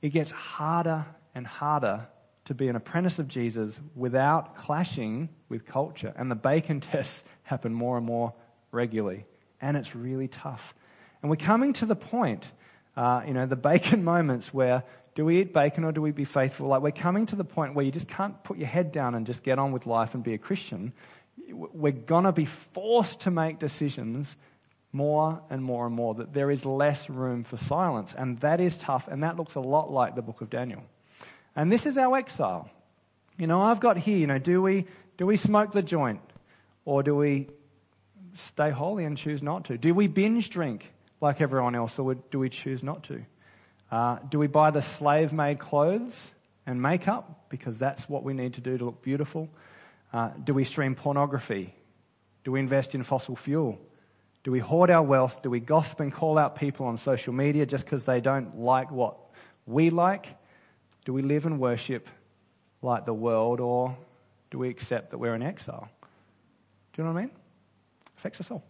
[0.02, 2.08] it gets harder and harder
[2.46, 6.14] to be an apprentice of Jesus without clashing with culture.
[6.16, 8.34] And the bacon tests happen more and more
[8.72, 9.26] regularly.
[9.60, 10.74] And it's really tough.
[11.22, 12.52] And we're coming to the point,
[12.96, 14.84] uh, you know, the bacon moments where
[15.18, 16.68] do we eat bacon or do we be faithful?
[16.68, 19.26] Like we're coming to the point where you just can't put your head down and
[19.26, 20.94] just get on with life and be a Christian.
[21.50, 24.38] We're going to be forced to make decisions
[24.92, 28.14] more and more and more, that there is less room for silence.
[28.16, 30.84] And that is tough, and that looks a lot like the book of Daniel.
[31.56, 32.70] And this is our exile.
[33.40, 34.86] You know, I've got here, you know, do we,
[35.18, 36.22] do we smoke the joint?
[36.86, 37.48] Or do we
[38.36, 39.80] stay holy and choose not to?
[39.80, 43.26] Do we binge drink like everyone else, or do we choose not to?
[43.92, 46.32] Uh, do we buy the slave made clothes
[46.66, 49.50] and makeup because that's what we need to do to look beautiful?
[50.12, 51.74] Uh, do we stream pornography?
[52.44, 53.80] Do we invest in fossil fuel?
[54.44, 55.42] Do we hoard our wealth?
[55.42, 58.92] Do we gossip and call out people on social media just because they don't like
[58.92, 59.18] what
[59.66, 60.28] we like?
[61.04, 62.08] Do we live and worship
[62.82, 63.98] like the world, or
[64.52, 65.90] do we accept that we're in exile?
[66.94, 67.32] Do you know what I mean?
[67.32, 68.64] It Affects us all.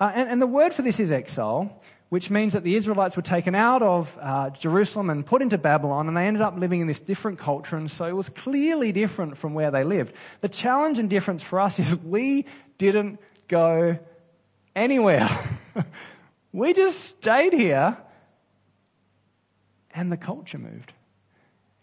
[0.00, 3.22] Uh, and, and, the word for this is exile, which means that the Israelites were
[3.22, 6.86] taken out of uh, Jerusalem and put into Babylon, and they ended up living in
[6.86, 10.14] this different culture, and so it was clearly different from where they lived.
[10.40, 12.46] The challenge and difference for us is we
[12.78, 13.98] didn't go
[14.74, 15.28] anywhere.
[16.52, 17.96] we just stayed here,
[19.90, 20.92] and the culture moved.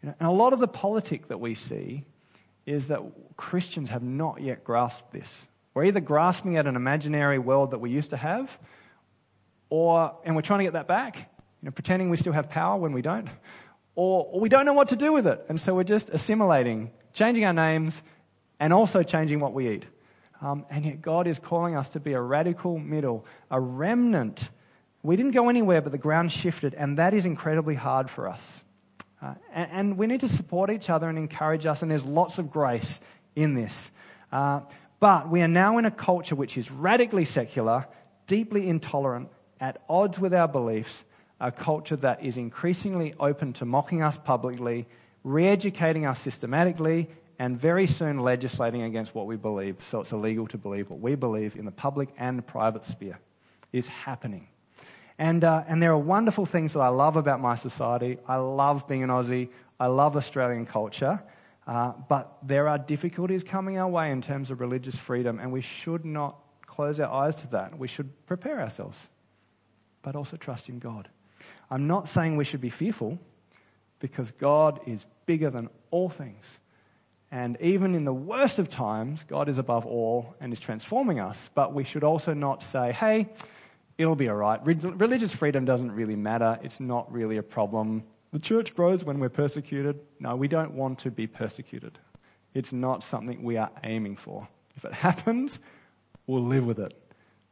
[0.01, 2.03] You know, and a lot of the politic that we see
[2.65, 3.01] is that
[3.37, 5.47] Christians have not yet grasped this.
[5.75, 8.57] We're either grasping at an imaginary world that we used to have,
[9.69, 11.23] or, and we're trying to get that back, you
[11.63, 13.27] know, pretending we still have power when we don't,
[13.95, 15.45] or, or we don't know what to do with it.
[15.49, 18.03] And so we're just assimilating, changing our names,
[18.59, 19.85] and also changing what we eat.
[20.41, 24.49] Um, and yet God is calling us to be a radical middle, a remnant.
[25.01, 28.63] We didn't go anywhere, but the ground shifted, and that is incredibly hard for us.
[29.21, 32.37] Uh, and, and, we need to support each other and encourage us, and there's lots
[32.37, 32.99] of grace
[33.35, 33.91] in this.
[34.31, 34.59] Uh,
[34.99, 37.87] but we are now in a culture which is radically secular,
[38.27, 41.03] deeply intolerant, at odds with our beliefs,
[41.39, 44.87] a culture that is increasingly open to mocking us publicly,
[45.23, 49.83] re educating us systematically, and very soon legislating against what we believe.
[49.83, 53.19] So it's illegal to believe what we believe in the public and private sphere
[53.73, 54.47] is happening.
[55.17, 58.17] And, uh, and there are wonderful things that I love about my society.
[58.27, 59.49] I love being an Aussie.
[59.79, 61.21] I love Australian culture.
[61.67, 65.61] Uh, but there are difficulties coming our way in terms of religious freedom, and we
[65.61, 67.77] should not close our eyes to that.
[67.77, 69.09] We should prepare ourselves,
[70.05, 71.09] but also trust in God.
[71.71, 73.17] I'm not saying we should be fearful,
[73.99, 76.59] because God is bigger than all things.
[77.31, 81.49] And even in the worst of times, God is above all and is transforming us.
[81.55, 83.29] But we should also not say, hey,
[83.97, 84.63] it'll be all right.
[84.63, 86.59] Religious freedom doesn't really matter.
[86.61, 88.03] It's not really a problem.
[88.31, 89.99] The church grows when we're persecuted.
[90.19, 91.97] No, we don't want to be persecuted.
[92.53, 94.47] It's not something we are aiming for.
[94.75, 95.57] If it happens,
[96.27, 96.93] we'll live with it.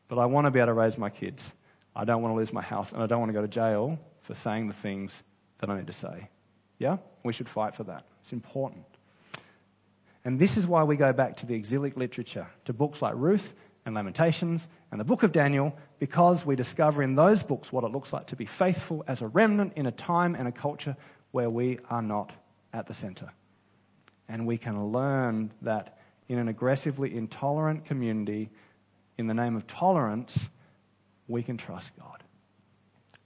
[0.07, 1.51] But I want to be able to raise my kids.
[1.95, 3.99] I don't want to lose my house, and I don't want to go to jail
[4.21, 5.23] for saying the things
[5.59, 6.29] that I need to say.
[6.79, 6.97] Yeah?
[7.23, 8.05] We should fight for that.
[8.21, 8.85] It's important.
[10.25, 13.53] And this is why we go back to the exilic literature, to books like Ruth
[13.85, 17.91] and Lamentations and the book of Daniel, because we discover in those books what it
[17.91, 20.95] looks like to be faithful as a remnant in a time and a culture
[21.31, 22.31] where we are not
[22.71, 23.31] at the center.
[24.29, 28.49] And we can learn that in an aggressively intolerant community,
[29.17, 30.49] in the name of tolerance,
[31.27, 32.23] we can trust God.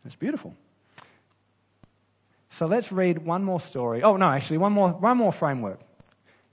[0.05, 0.55] It's beautiful.
[2.49, 4.01] So let's read one more story.
[4.03, 5.79] Oh, no, actually, one more, one more framework.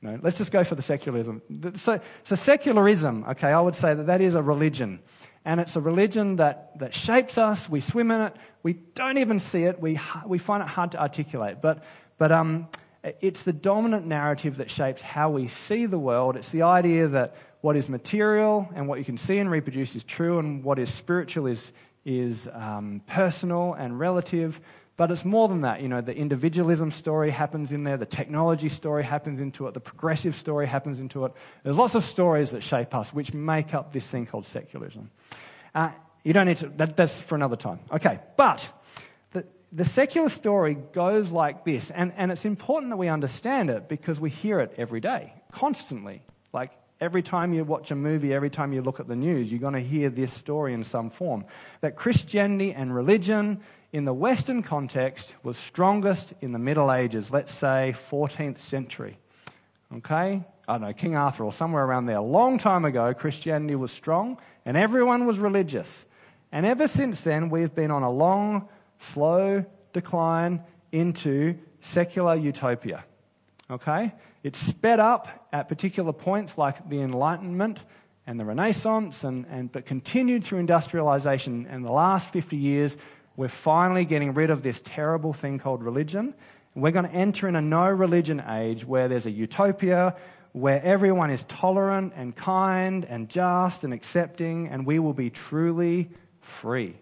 [0.03, 1.41] No, let's just go for the secularism.
[1.77, 5.01] So, so, secularism, okay, I would say that that is a religion.
[5.47, 7.71] And it's a religion that, that shapes us.
[7.71, 8.37] We swim in it.
[8.63, 9.81] We don't even see it.
[9.81, 11.63] We, we find it hard to articulate.
[11.63, 11.85] But,
[12.19, 12.69] but um,
[13.03, 16.37] it's the dominant narrative that shapes how we see the world.
[16.37, 20.05] It's the idea that what is material and what you can see and reproduce is
[20.05, 21.73] true, and what is spiritual is,
[22.05, 24.61] is um, personal and relative.
[24.99, 25.81] But it's more than that.
[25.81, 29.81] You know, the individualism story happens in there, the technology story happens into it, the
[29.81, 31.33] progressive story happens into it.
[31.63, 35.11] There's lots of stories that shape us, which make up this thing called secularism.
[35.75, 35.89] Uh,
[36.23, 37.81] you don't need to, that, that's for another time.
[37.91, 38.71] Okay, but
[39.31, 43.89] the, the secular story goes like this, and, and it's important that we understand it
[43.89, 46.21] because we hear it every day, constantly.
[46.53, 46.71] Like
[47.05, 49.75] every time you watch a movie, every time you look at the news, you're going
[49.75, 51.45] to hear this story in some form.
[51.83, 53.61] That Christianity and religion
[53.93, 59.19] in the Western context was strongest in the Middle Ages, let's say 14th century.
[59.97, 60.43] Okay?
[60.67, 62.17] I don't know, King Arthur or somewhere around there.
[62.17, 66.07] A long time ago, Christianity was strong and everyone was religious.
[66.53, 68.67] And ever since then, we've been on a long,
[68.99, 73.05] slow decline into secular utopia.
[73.71, 74.15] Okay?
[74.45, 77.79] It's sped up at particular points like the Enlightenment
[78.27, 81.67] and the Renaissance, and, and, but continued through industrialization.
[81.69, 82.99] And the last 50 years,
[83.37, 86.35] we're finally getting rid of this terrible thing called religion.
[86.75, 90.15] We're going to enter in a no religion age where there's a utopia
[90.53, 96.11] where everyone is tolerant and kind and just and accepting, and we will be truly
[96.41, 96.97] free.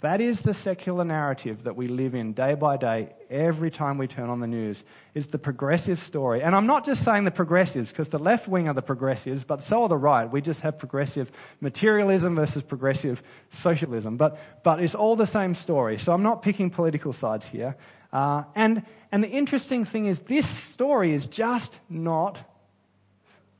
[0.00, 4.08] That is the secular narrative that we live in day by day every time we
[4.08, 4.82] turn on the news.
[5.14, 6.42] It's the progressive story.
[6.42, 9.62] And I'm not just saying the progressives, because the left wing are the progressives, but
[9.62, 10.24] so are the right.
[10.24, 11.30] We just have progressive
[11.60, 14.16] materialism versus progressive socialism.
[14.16, 15.98] But, but it's all the same story.
[15.98, 17.76] So I'm not picking political sides here.
[18.12, 22.38] Uh, and, and the interesting thing is, this story is just not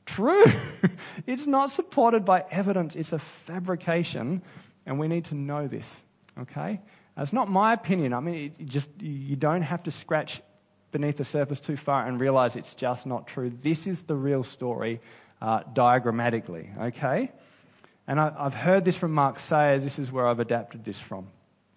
[0.05, 0.45] true.
[1.27, 4.41] it's not supported by evidence, it's a fabrication.
[4.85, 6.03] And we need to know this.
[6.39, 6.81] Okay?
[7.17, 8.13] It's not my opinion.
[8.13, 10.41] I mean, it just you don't have to scratch
[10.91, 13.49] beneath the surface too far and realize it's just not true.
[13.49, 15.01] This is the real story
[15.41, 16.69] uh, diagrammatically.
[16.77, 17.31] Okay?
[18.07, 19.83] And I, have heard this from Mark Sayers.
[19.83, 21.27] This is where I've adapted this from.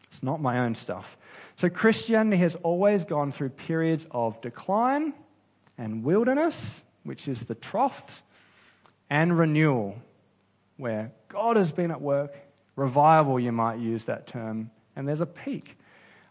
[0.05, 1.17] It's not my own stuff.
[1.57, 5.15] So Christianity has always gone through periods of decline
[5.77, 8.23] and wilderness, which is the troughs,
[9.11, 9.97] and renewal,
[10.77, 12.35] where God has been at work
[12.79, 15.77] revival, you might use that term, and there's a peak.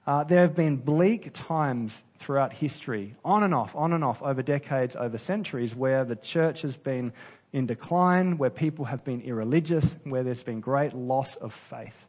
[0.08, 4.42] Uh, there have been bleak times throughout history, on and off, on and off, over
[4.42, 7.12] decades, over centuries, where the church has been
[7.52, 12.08] in decline, where people have been irreligious, where there's been great loss of faith.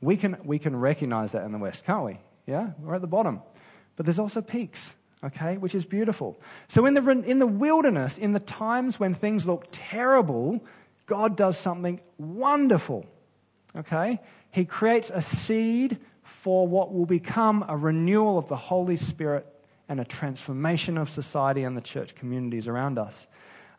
[0.00, 2.18] We can, we can recognize that in the West, can't we?
[2.46, 2.70] Yeah?
[2.78, 3.42] We're at the bottom.
[3.96, 4.94] But there's also peaks,
[5.24, 6.40] okay, which is beautiful.
[6.68, 10.64] So in the, in the wilderness, in the times when things look terrible,
[11.06, 13.06] God does something wonderful.
[13.76, 14.20] Okay?
[14.50, 19.46] He creates a seed for what will become a renewal of the Holy Spirit
[19.88, 23.26] and a transformation of society and the church communities around us.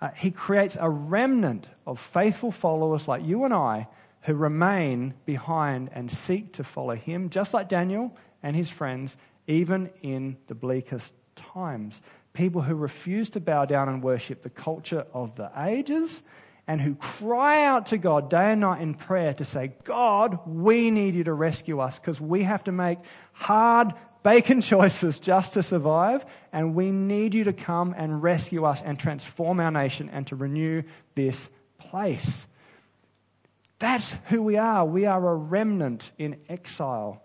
[0.01, 3.87] Uh, he creates a remnant of faithful followers like you and I
[4.23, 9.17] who remain behind and seek to follow him, just like Daniel and his friends,
[9.47, 12.01] even in the bleakest times.
[12.33, 16.23] People who refuse to bow down and worship the culture of the ages
[16.67, 20.91] and who cry out to God day and night in prayer to say, God, we
[20.91, 22.99] need you to rescue us because we have to make
[23.33, 23.93] hard
[24.23, 28.97] bacon choices just to survive, and we need you to come and rescue us and
[28.97, 30.83] transform our nation and to renew
[31.15, 32.47] this place.
[33.79, 34.85] That's who we are.
[34.85, 37.21] We are a remnant in exile.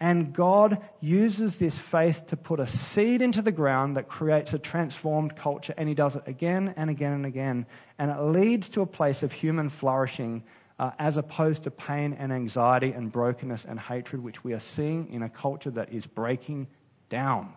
[0.00, 4.58] And God uses this faith to put a seed into the ground that creates a
[4.58, 5.74] transformed culture.
[5.76, 7.66] And He does it again and again and again.
[7.98, 10.44] And it leads to a place of human flourishing
[10.78, 15.12] uh, as opposed to pain and anxiety and brokenness and hatred, which we are seeing
[15.12, 16.68] in a culture that is breaking
[17.08, 17.52] down.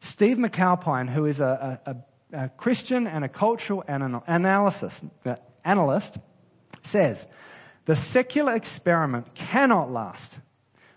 [0.00, 1.96] Steve McAlpine, who is a, a,
[2.44, 6.18] a Christian and a cultural analysis, uh, analyst,
[6.82, 7.26] says
[7.84, 10.38] the secular experiment cannot last.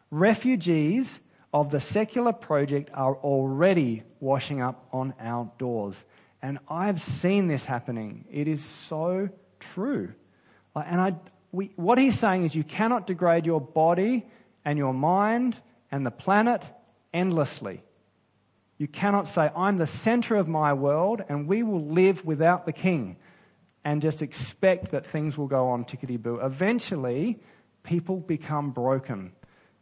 [0.10, 1.20] Refugees
[1.54, 6.06] of the secular project are already washing up on our doors.
[6.42, 8.26] And I've seen this happening.
[8.32, 9.30] It is so
[9.60, 10.14] true.
[10.76, 11.16] And I,
[11.52, 14.26] we, what he's saying is you cannot degrade your body
[14.66, 15.58] and your mind
[15.92, 16.64] and the planet
[17.14, 17.84] endlessly.
[18.78, 22.74] You cannot say, I'm the center of my world and we will live without the
[22.74, 23.18] king
[23.84, 26.40] and just expect that things will go on tickety boo.
[26.42, 27.40] Eventually,
[27.84, 29.34] people become broken.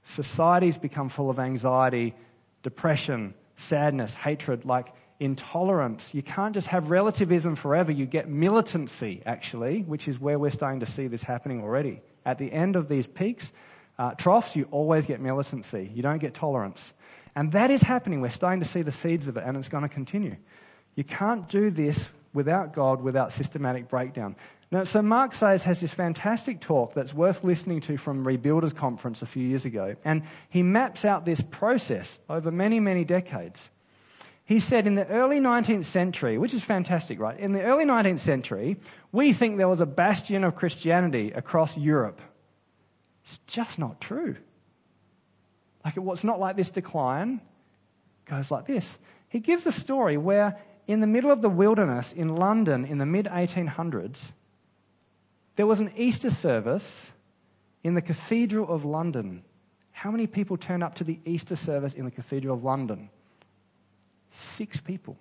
[0.04, 2.16] Societies become full of anxiety,
[2.64, 6.14] depression, sadness, hatred, like intolerance.
[6.14, 7.92] You can't just have relativism forever.
[7.92, 12.02] You get militancy, actually, which is where we're starting to see this happening already.
[12.26, 13.52] At the end of these peaks,
[13.98, 15.92] uh, troughs, you always get militancy.
[15.94, 16.94] You don't get tolerance.
[17.36, 18.22] And that is happening.
[18.22, 20.38] We're starting to see the seeds of it, and it's going to continue.
[20.96, 24.36] You can't do this without God, without systematic breakdown.
[24.72, 29.22] Now, so Mark Sayers has this fantastic talk that's worth listening to from Rebuilders Conference
[29.22, 33.70] a few years ago, and he maps out this process over many, many decades.
[34.50, 37.40] He said in the early 19th century, which is fantastic, right?
[37.40, 38.78] In the early 19th century,
[39.12, 42.20] we think there was a bastion of Christianity across Europe.
[43.24, 44.38] It's just not true.
[45.86, 47.42] Like, it was not like this decline
[48.26, 48.98] goes like this.
[49.28, 53.06] He gives a story where in the middle of the wilderness in London in the
[53.06, 54.32] mid 1800s,
[55.58, 57.12] there was an Easter service
[57.84, 59.44] in the Cathedral of London.
[59.92, 63.12] How many people turned up to the Easter service in the Cathedral of London?
[64.32, 65.18] Six people.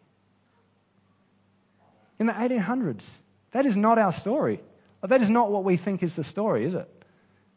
[2.19, 3.19] In the 1800s.
[3.53, 4.61] That is not our story.
[5.03, 6.89] That is not what we think is the story, is it?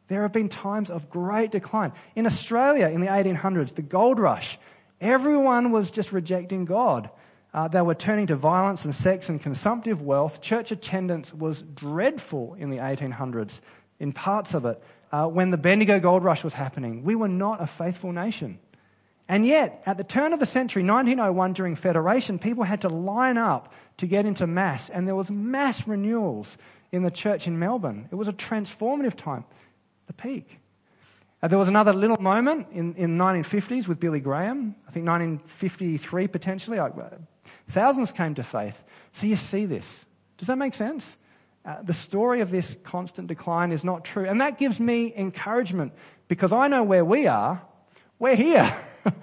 [0.07, 1.93] There have been times of great decline.
[2.15, 4.59] In Australia in the 1800s, the gold rush,
[4.99, 7.09] everyone was just rejecting God.
[7.53, 10.41] Uh, they were turning to violence and sex and consumptive wealth.
[10.41, 13.61] Church attendance was dreadful in the 1800s,
[13.99, 14.81] in parts of it.
[15.11, 18.59] Uh, when the Bendigo Gold Rush was happening, we were not a faithful nation.
[19.31, 23.37] And yet, at the turn of the century, 1901, during Federation, people had to line
[23.37, 26.57] up to get into Mass, and there was mass renewals
[26.91, 28.09] in the church in Melbourne.
[28.11, 29.45] It was a transformative time,
[30.07, 30.59] the peak.
[31.41, 34.75] Uh, there was another little moment in, in the 1950s with Billy Graham.
[34.85, 36.77] I think 1953 potentially.
[36.77, 36.89] Uh,
[37.69, 38.83] Thousands came to faith.
[39.13, 40.05] So you see this.
[40.39, 41.15] Does that make sense?
[41.63, 44.25] Uh, the story of this constant decline is not true.
[44.25, 45.93] And that gives me encouragement
[46.27, 47.61] because I know where we are.
[48.19, 48.77] We're here.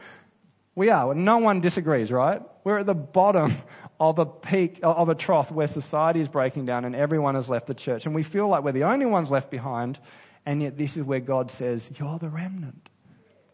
[0.74, 1.14] we are.
[1.14, 2.43] No one disagrees, right?
[2.64, 3.55] We're at the bottom
[4.01, 7.66] of a peak, of a trough where society is breaking down and everyone has left
[7.66, 8.07] the church.
[8.07, 9.99] And we feel like we're the only ones left behind.
[10.47, 12.89] And yet, this is where God says, You're the remnant,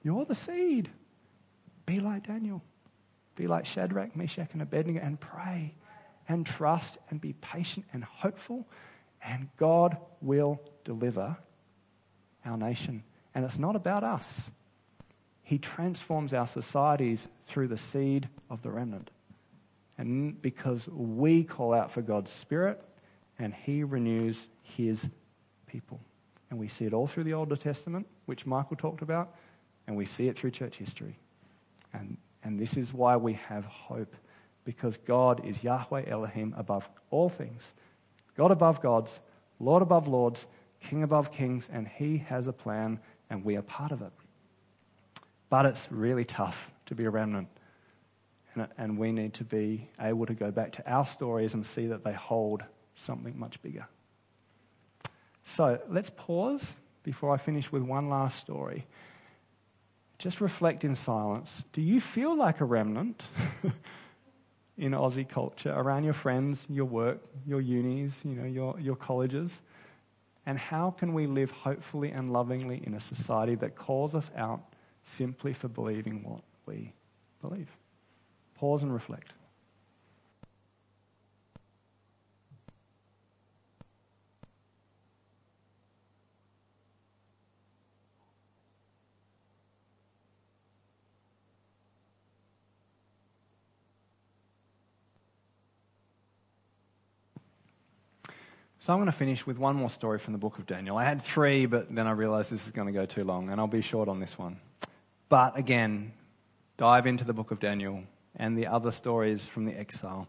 [0.03, 0.91] you're the seed.
[1.87, 2.63] Be like Daniel.
[3.37, 5.75] Be like Shadrach, Meshach, and Abednego and pray
[6.29, 8.67] and trust and be patient and hopeful,
[9.23, 11.37] and God will deliver
[12.47, 13.03] our nation.
[13.35, 14.51] And it's not about us.
[15.45, 19.11] He transforms our societies through the seed of the remnant.
[19.97, 22.83] And because we call out for God's Spirit
[23.39, 25.09] and He renews His
[25.67, 26.01] people.
[26.51, 29.37] And we see it all through the Old Testament, which Michael talked about,
[29.87, 31.19] and we see it through church history.
[31.93, 34.15] And and this is why we have hope,
[34.65, 37.73] because God is Yahweh Elohim above all things,
[38.37, 39.21] God above gods,
[39.59, 40.47] Lord above lords,
[40.81, 44.13] King above kings, and He has a plan, and we are part of it.
[45.55, 47.47] But it's really tough to be a remnant.
[48.77, 52.03] And, we need to be able to go back to our stories and see that
[52.03, 52.65] they hold
[52.97, 53.87] something much bigger.
[55.45, 56.75] So let's pause
[57.05, 58.85] before I finish with one last story.
[60.19, 61.63] Just reflect in silence.
[61.73, 63.23] Do you feel like a remnant
[64.77, 69.63] in Aussie culture around your friends, your work, your unis, you know, your, your colleges?
[70.47, 74.74] And how can we live hopefully and lovingly in a society that calls us out
[75.05, 76.93] simply for believing what we
[77.41, 77.77] believe?
[78.57, 79.33] Pause and reflect.
[98.85, 100.99] So I'm going to finish with one more story from the book of Daniel.
[100.99, 103.59] I had three, but then I realized this is going to go too long, and
[103.59, 104.61] I'll be short on this one.
[105.29, 106.13] But again,
[106.77, 108.05] dive into the book of Daniel
[108.37, 110.29] and the other stories from the exile.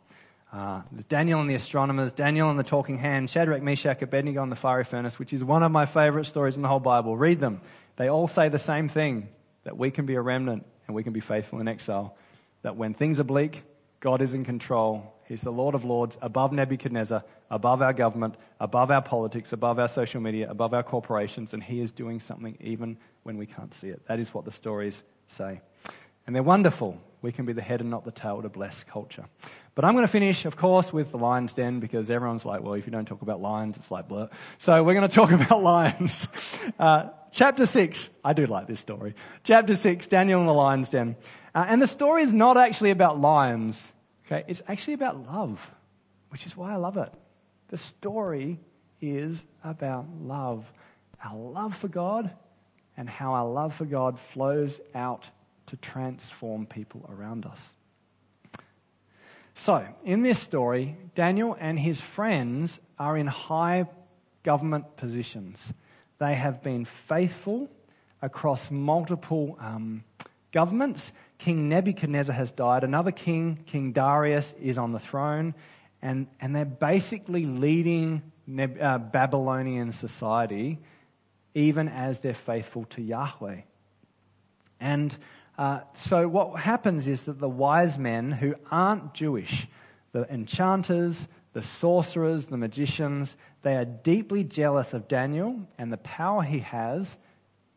[0.53, 4.55] Uh, Daniel and the astronomers, Daniel and the talking hand, Shadrach, Meshach, Abednego and the
[4.55, 7.17] fiery furnace, which is one of my favorite stories in the whole Bible.
[7.17, 7.61] Read them.
[7.97, 9.29] They all say the same thing
[9.63, 12.15] that we can be a remnant and we can be faithful in exile.
[12.61, 13.63] That when things are bleak,
[13.99, 15.14] God is in control.
[15.27, 19.87] He's the Lord of Lords, above Nebuchadnezzar, above our government, above our politics, above our
[19.87, 23.89] social media, above our corporations, and He is doing something even when we can't see
[23.89, 24.05] it.
[24.07, 25.61] That is what the stories say.
[26.27, 26.99] And they're wonderful.
[27.21, 29.25] We can be the head and not the tail to bless culture.
[29.75, 32.73] But I'm going to finish, of course, with the lion's den because everyone's like, well,
[32.73, 34.29] if you don't talk about lions, it's like blur.
[34.57, 36.27] So we're going to talk about lions.
[36.79, 39.15] Uh, chapter 6, I do like this story.
[39.43, 41.15] Chapter 6, Daniel and the lion's den.
[41.53, 43.93] Uh, and the story is not actually about lions,
[44.25, 44.43] okay?
[44.47, 45.73] It's actually about love,
[46.29, 47.11] which is why I love it.
[47.69, 48.59] The story
[49.01, 50.71] is about love.
[51.23, 52.31] Our love for God
[52.97, 55.29] and how our love for God flows out
[55.67, 57.73] to transform people around us.
[59.53, 63.87] So, in this story, Daniel and his friends are in high
[64.43, 65.73] government positions.
[66.19, 67.69] They have been faithful
[68.21, 70.03] across multiple um,
[70.55, 71.11] governments.
[71.37, 72.85] King Nebuchadnezzar has died.
[72.85, 75.53] Another king, King Darius, is on the throne
[76.01, 78.21] and, and they're basically leading
[78.79, 80.79] uh, Babylonian society
[81.53, 83.61] even as they're faithful to Yahweh.
[84.79, 85.17] And
[85.57, 89.67] uh, so what happens is that the wise men who aren't Jewish,
[90.13, 96.43] the enchanters, the sorcerers, the magicians, they are deeply jealous of Daniel and the power
[96.43, 97.17] he has,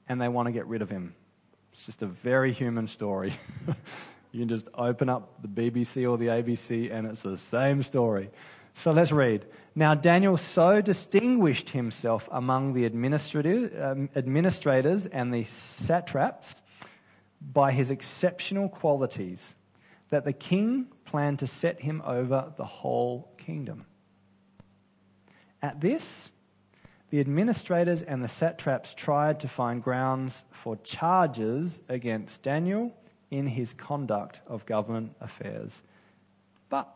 [0.09, 1.15] and they want to get rid of him.
[1.79, 3.33] It's just a very human story.
[4.31, 8.29] You can just open up the BBC or the ABC and it's the same story.
[8.75, 9.47] So let's read.
[9.75, 16.57] Now, Daniel so distinguished himself among the um, administrators and the satraps
[17.41, 19.55] by his exceptional qualities
[20.11, 23.87] that the king planned to set him over the whole kingdom.
[25.63, 26.31] At this,
[27.11, 32.93] the administrators and the satraps tried to find grounds for charges against Daniel
[33.31, 35.83] in his conduct of government affairs,
[36.69, 36.95] but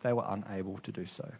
[0.00, 1.30] they were unable to do so.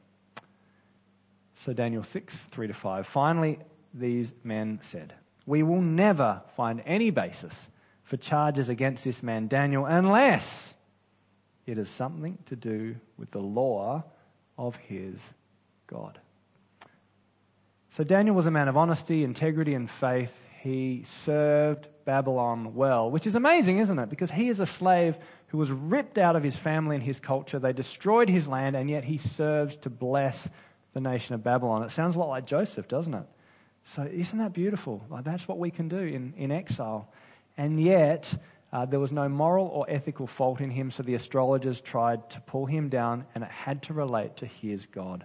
[1.55, 3.07] So, Daniel 6, 3 to 5.
[3.07, 3.59] Finally,
[3.95, 5.15] these men said,
[5.47, 7.71] We will never find any basis
[8.03, 10.77] for charges against this man Daniel unless
[11.67, 14.05] it has something to do with the law
[14.59, 15.33] of his
[15.87, 16.21] God.
[17.97, 20.47] So, Daniel was a man of honesty, integrity, and faith.
[20.63, 24.11] He served Babylon well, which is amazing, isn't it?
[24.11, 27.59] Because he is a slave who was ripped out of his family and his culture.
[27.59, 30.51] They destroyed his land, and yet he serves to bless
[30.93, 31.85] the nation of Babylon.
[31.85, 33.25] It sounds a lot like Joseph, doesn't it?
[33.85, 35.03] So, isn't that beautiful?
[35.09, 37.11] Like, that's what we can do in, in exile.
[37.57, 38.39] And yet,
[38.75, 42.43] uh, there was no moral or ethical fault in him, so the astrologers tried to
[42.43, 45.25] pull him down, and it had to relate to his God.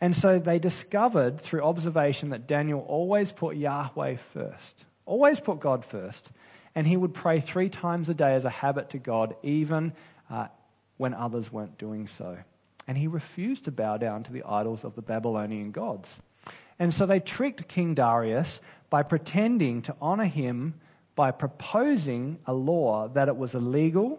[0.00, 4.86] And so they discovered through observation that Daniel always put Yahweh first.
[5.04, 6.30] Always put God first.
[6.74, 9.92] And he would pray three times a day as a habit to God, even
[10.30, 10.46] uh,
[10.96, 12.38] when others weren't doing so.
[12.86, 16.20] And he refused to bow down to the idols of the Babylonian gods.
[16.78, 20.74] And so they tricked King Darius by pretending to honor him
[21.14, 24.18] by proposing a law that it was illegal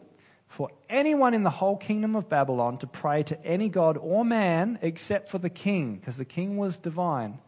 [0.52, 4.78] for anyone in the whole kingdom of Babylon to pray to any god or man
[4.82, 7.40] except for the king, because the king was divine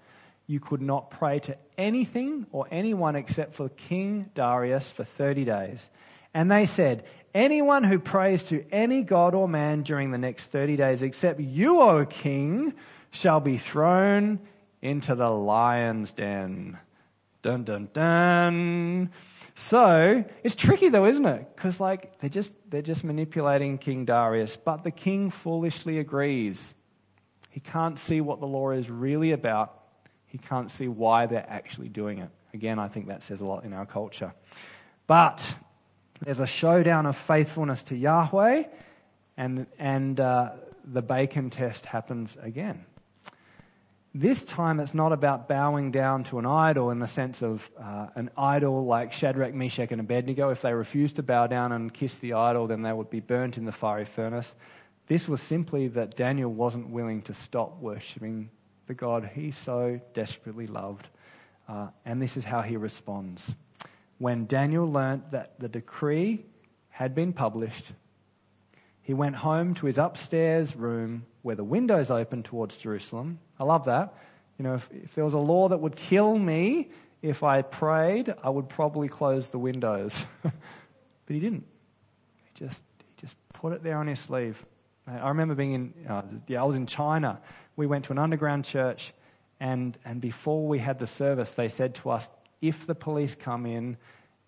[0.47, 5.89] you could not pray to anything or anyone except for King Darius for 30 days.
[6.33, 10.75] And they said, Anyone who prays to any god or man during the next 30
[10.75, 12.73] days except you, O king,
[13.09, 14.39] shall be thrown
[14.81, 16.77] into the lion's den.
[17.41, 19.09] Dun, dun, dun.
[19.55, 21.55] So it's tricky though, isn't it?
[21.55, 26.73] Because like they're just they're just manipulating King Darius, but the king foolishly agrees.
[27.49, 29.83] He can't see what the law is really about
[30.33, 32.29] he can't see why they're actually doing it.
[32.55, 34.33] Again, I think that says a lot in our culture.
[35.05, 35.53] But
[36.21, 38.63] there's a showdown of faithfulness to Yahweh,
[39.37, 42.83] and, and uh, the bacon test happens again.
[44.15, 48.07] This time it's not about bowing down to an idol in the sense of uh,
[48.15, 50.49] an idol like Shadrach, Meshach, and Abednego.
[50.49, 53.57] If they refused to bow down and kiss the idol, then they would be burnt
[53.57, 54.55] in the fiery furnace.
[55.07, 58.51] This was simply that Daniel wasn't willing to stop worshipping
[58.85, 61.09] the God he so desperately loved.
[61.67, 63.55] Uh, and this is how he responds.
[64.19, 66.45] When Daniel learnt that the decree
[66.89, 67.93] had been published,
[69.03, 73.39] he went home to his upstairs room where the windows open towards Jerusalem.
[73.59, 74.13] I love that.
[74.57, 76.89] You know, if, if there was a law that would kill me
[77.21, 80.25] if I prayed, I would probably close the windows.
[80.41, 80.53] but
[81.27, 81.65] he didn't.
[82.45, 84.65] He just, he just put it there on his sleeve.
[85.05, 87.41] I remember being in, uh, yeah, I was in China.
[87.75, 89.13] We went to an underground church,
[89.59, 92.29] and, and before we had the service, they said to us,
[92.61, 93.97] if the police come in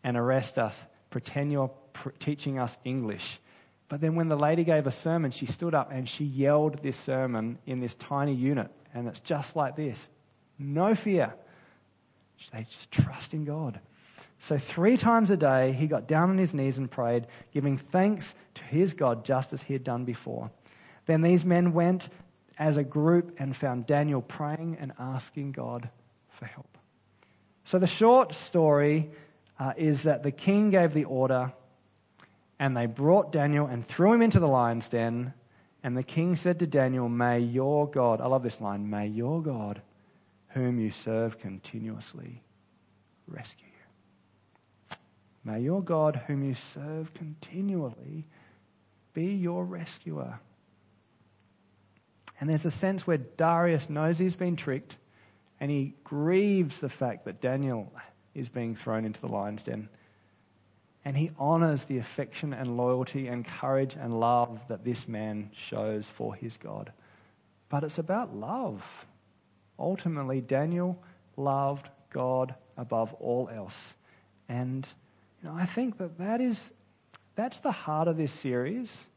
[0.02, 3.40] and arrest us, pretend you're pr- teaching us English
[3.88, 6.98] but then when the lady gave a sermon, she stood up and she yelled this
[6.98, 8.72] sermon in this tiny unit.
[8.94, 10.10] And it's just like this
[10.58, 11.34] no fear.
[12.52, 13.80] They just trust in God.
[14.40, 18.36] So, three times a day, he got down on his knees and prayed, giving thanks
[18.56, 20.52] to his God just as he had done before.
[21.06, 22.10] Then these men went
[22.60, 25.90] as a group and found Daniel praying and asking God
[26.30, 26.78] for help.
[27.64, 29.10] So, the short story
[29.60, 31.54] uh, is that the king gave the order
[32.60, 35.34] and they brought Daniel and threw him into the lion's den.
[35.84, 39.42] And the king said to Daniel, May your God, I love this line, may your
[39.42, 39.82] God,
[40.50, 42.44] whom you serve continuously,
[43.28, 44.98] rescue you.
[45.44, 48.26] May your God, whom you serve continually,
[49.14, 50.40] be your rescuer.
[52.40, 54.98] And there's a sense where Darius knows he's been tricked
[55.60, 57.94] and he grieves the fact that Daniel
[58.34, 59.88] is being thrown into the lion's den
[61.06, 66.10] and he honors the affection and loyalty and courage and love that this man shows
[66.10, 66.92] for his God.
[67.70, 69.06] But it's about love.
[69.78, 70.98] Ultimately, Daniel
[71.38, 73.94] loved God above all else.
[74.50, 74.88] And
[75.44, 76.74] you know, I think that, that is,
[77.36, 79.08] that's the heart of this series.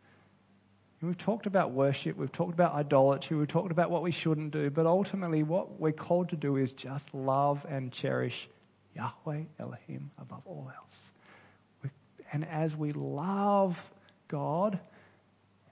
[1.00, 4.68] We've talked about worship, we've talked about idolatry, we've talked about what we shouldn't do,
[4.68, 8.48] but ultimately, what we're called to do is just love and cherish
[8.96, 11.07] Yahweh Elohim above all else.
[12.32, 13.90] And as we love
[14.28, 14.78] God,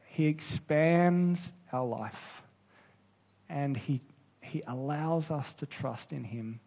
[0.07, 2.43] He expands our life.
[3.49, 4.01] And He,
[4.41, 6.61] he allows us to trust in Him.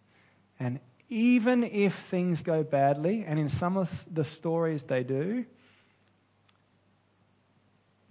[0.59, 0.79] And
[1.09, 5.45] even if things go badly, and in some of the stories they do,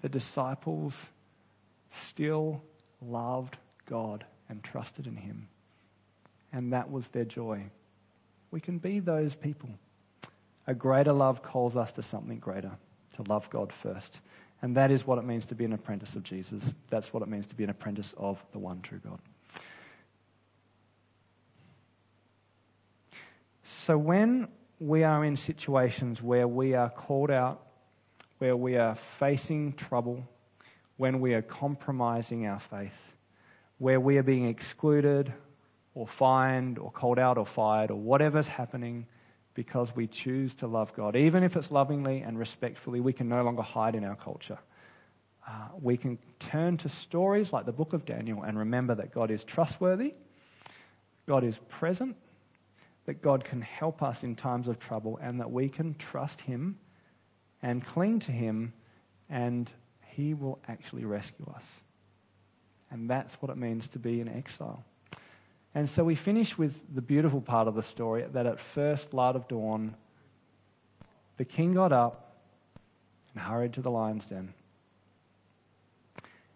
[0.01, 1.09] the disciples
[1.91, 2.63] still
[3.01, 3.57] loved
[3.87, 5.49] God and trusted in Him.
[6.53, 7.71] And that was their joy.
[8.51, 9.71] We can be those people.
[10.69, 12.73] A greater love calls us to something greater,
[13.17, 14.21] to love God first.
[14.61, 16.75] And that is what it means to be an apprentice of Jesus.
[16.91, 19.19] That's what it means to be an apprentice of the one true God.
[23.63, 24.49] So when
[24.79, 27.63] we are in situations where we are called out,
[28.37, 30.29] where we are facing trouble,
[30.99, 33.15] when we are compromising our faith,
[33.79, 35.33] where we are being excluded
[35.95, 39.07] or fined or called out or fired or whatever's happening,
[39.59, 41.17] because we choose to love God.
[41.17, 44.61] Even if it's lovingly and respectfully, we can no longer hide in our culture.
[45.45, 45.51] Uh,
[45.83, 49.43] we can turn to stories like the book of Daniel and remember that God is
[49.43, 50.15] trustworthy,
[51.27, 52.15] God is present,
[53.07, 56.79] that God can help us in times of trouble, and that we can trust Him
[57.61, 58.73] and cling to Him,
[59.29, 59.73] and
[60.07, 61.81] He will actually rescue us.
[62.93, 64.85] And that's what it means to be in exile.
[65.75, 69.37] And so we finish with the beautiful part of the story that at first light
[69.37, 69.95] of dawn,
[71.37, 72.37] the king got up
[73.33, 74.55] and hurried to the lion's den.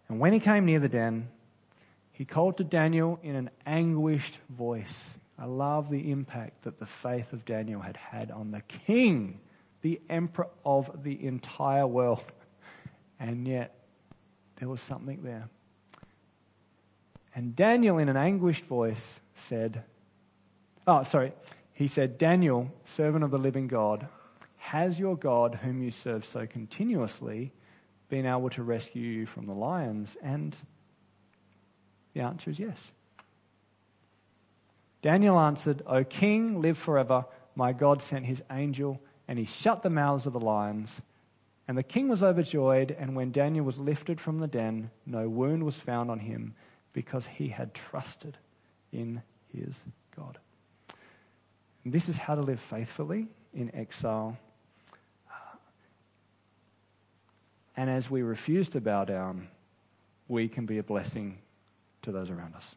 [0.09, 1.29] And when he came near the den,
[2.11, 5.17] he called to Daniel in an anguished voice.
[5.39, 9.39] I love the impact that the faith of Daniel had had on the king,
[9.81, 12.23] the emperor of the entire world.
[13.19, 13.73] And yet,
[14.57, 15.47] there was something there.
[17.35, 19.83] And Daniel, in an anguished voice, said,
[20.85, 21.33] Oh, sorry.
[21.73, 24.07] He said, Daniel, servant of the living God,
[24.57, 27.51] has your God, whom you serve so continuously,
[28.09, 30.15] been able to rescue you from the lions?
[30.21, 30.55] And
[32.13, 32.91] the answer is yes.
[35.01, 37.25] Daniel answered, O king, live forever.
[37.55, 41.01] My God sent his angel, and he shut the mouths of the lions.
[41.67, 45.63] And the king was overjoyed, and when Daniel was lifted from the den, no wound
[45.63, 46.53] was found on him
[46.93, 48.37] because he had trusted
[48.91, 49.21] in
[49.51, 49.83] his
[50.15, 50.37] God.
[51.83, 54.37] And this is how to live faithfully in exile.
[57.75, 59.47] And as we refuse to bow down,
[60.27, 61.39] we can be a blessing
[62.03, 62.75] to those around us.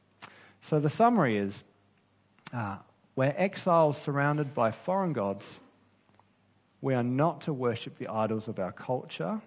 [0.63, 1.65] So the summary is
[2.53, 2.79] uh,
[3.15, 5.61] we're exiles surrounded by foreign gods.
[6.81, 9.41] We are not to worship the idols of our culture,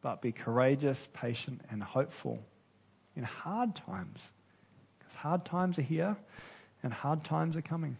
[0.00, 2.42] but be courageous, patient, and hopeful
[3.16, 4.30] in hard times.
[4.98, 6.16] Because hard times are here
[6.82, 7.96] and hard times are coming.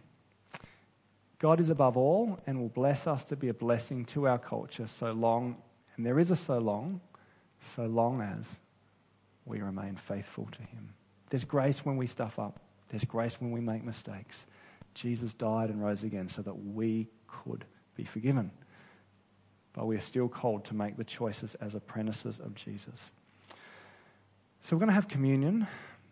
[1.39, 4.87] God is above all and will bless us to be a blessing to our culture
[4.87, 5.57] so long,
[5.97, 7.01] and there is a so long,
[7.61, 8.61] so long as
[9.45, 10.95] we remain faithful to Him.
[11.31, 14.47] There's grace when we stuff up, there's grace when we make mistakes.
[14.95, 17.65] Jesus died and rose again so that we could
[17.97, 18.51] be forgiven.
[19.73, 23.11] But we are still called to make the choices as apprentices of Jesus.
[24.65, 25.67] So we're going to have communion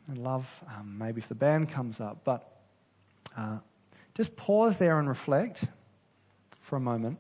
[0.09, 2.61] and love, um, maybe if the band comes up, but
[3.34, 3.57] uh,
[4.14, 5.64] just pause there and reflect
[6.61, 7.18] for a moment.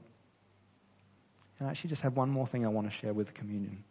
[1.58, 3.82] And I actually, just have one more thing I want to share with communion.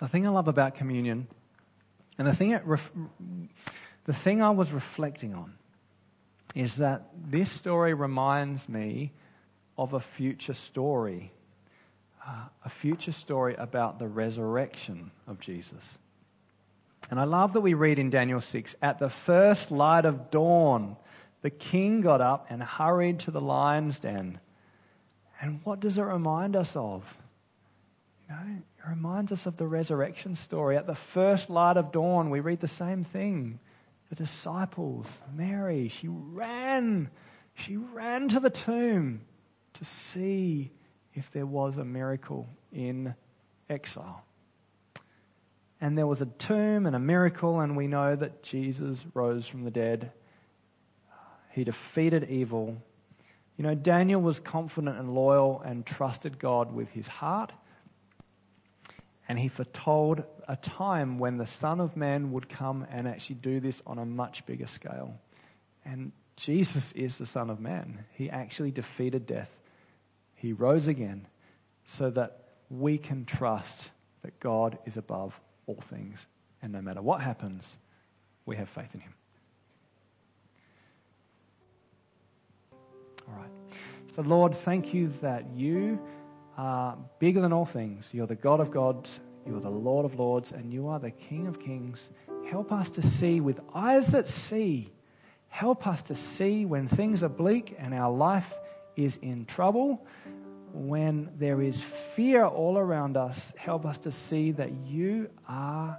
[0.00, 1.28] The thing I love about communion,
[2.18, 2.92] and the thing, ref,
[4.04, 5.54] the thing I was reflecting on,
[6.54, 9.12] is that this story reminds me
[9.82, 11.32] of a future story,
[12.24, 15.98] uh, a future story about the resurrection of Jesus.
[17.10, 20.96] And I love that we read in Daniel 6 at the first light of dawn,
[21.40, 24.38] the king got up and hurried to the lion's den.
[25.40, 27.16] And what does it remind us of?
[28.28, 30.76] You know, it reminds us of the resurrection story.
[30.76, 33.58] At the first light of dawn, we read the same thing.
[34.10, 37.10] The disciples, Mary, she ran.
[37.54, 39.22] She ran to the tomb
[39.74, 40.72] to see
[41.14, 43.14] if there was a miracle in
[43.68, 44.24] exile.
[45.80, 49.64] And there was a tomb and a miracle, and we know that Jesus rose from
[49.64, 50.12] the dead.
[51.50, 52.80] He defeated evil.
[53.56, 57.52] You know, Daniel was confident and loyal and trusted God with his heart
[59.28, 63.60] and he foretold a time when the Son of Man would come and actually do
[63.60, 65.18] this on a much bigger scale.
[65.84, 68.04] And Jesus is the Son of Man.
[68.12, 69.56] He actually defeated death,
[70.42, 71.28] he rose again
[71.86, 76.26] so that we can trust that God is above all things.
[76.60, 77.78] And no matter what happens,
[78.44, 79.14] we have faith in him.
[83.28, 83.50] All right.
[84.16, 86.00] So, Lord, thank you that you
[86.58, 88.10] are bigger than all things.
[88.12, 91.12] You're the God of gods, you are the Lord of lords, and you are the
[91.12, 92.10] King of kings.
[92.50, 94.90] Help us to see with eyes that see.
[95.48, 98.52] Help us to see when things are bleak and our life
[98.96, 100.06] is in trouble,
[100.72, 105.98] when there is fear all around us, help us to see that you are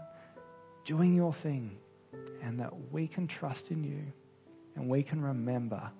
[0.85, 1.77] doing your thing
[2.41, 4.01] and that we can trust in you
[4.75, 5.91] and we can remember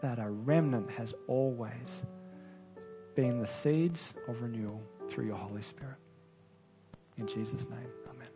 [0.00, 2.02] that a remnant has always
[3.14, 5.98] been the seeds of renewal through your Holy Spirit.
[7.18, 8.28] In Jesus' name, amen.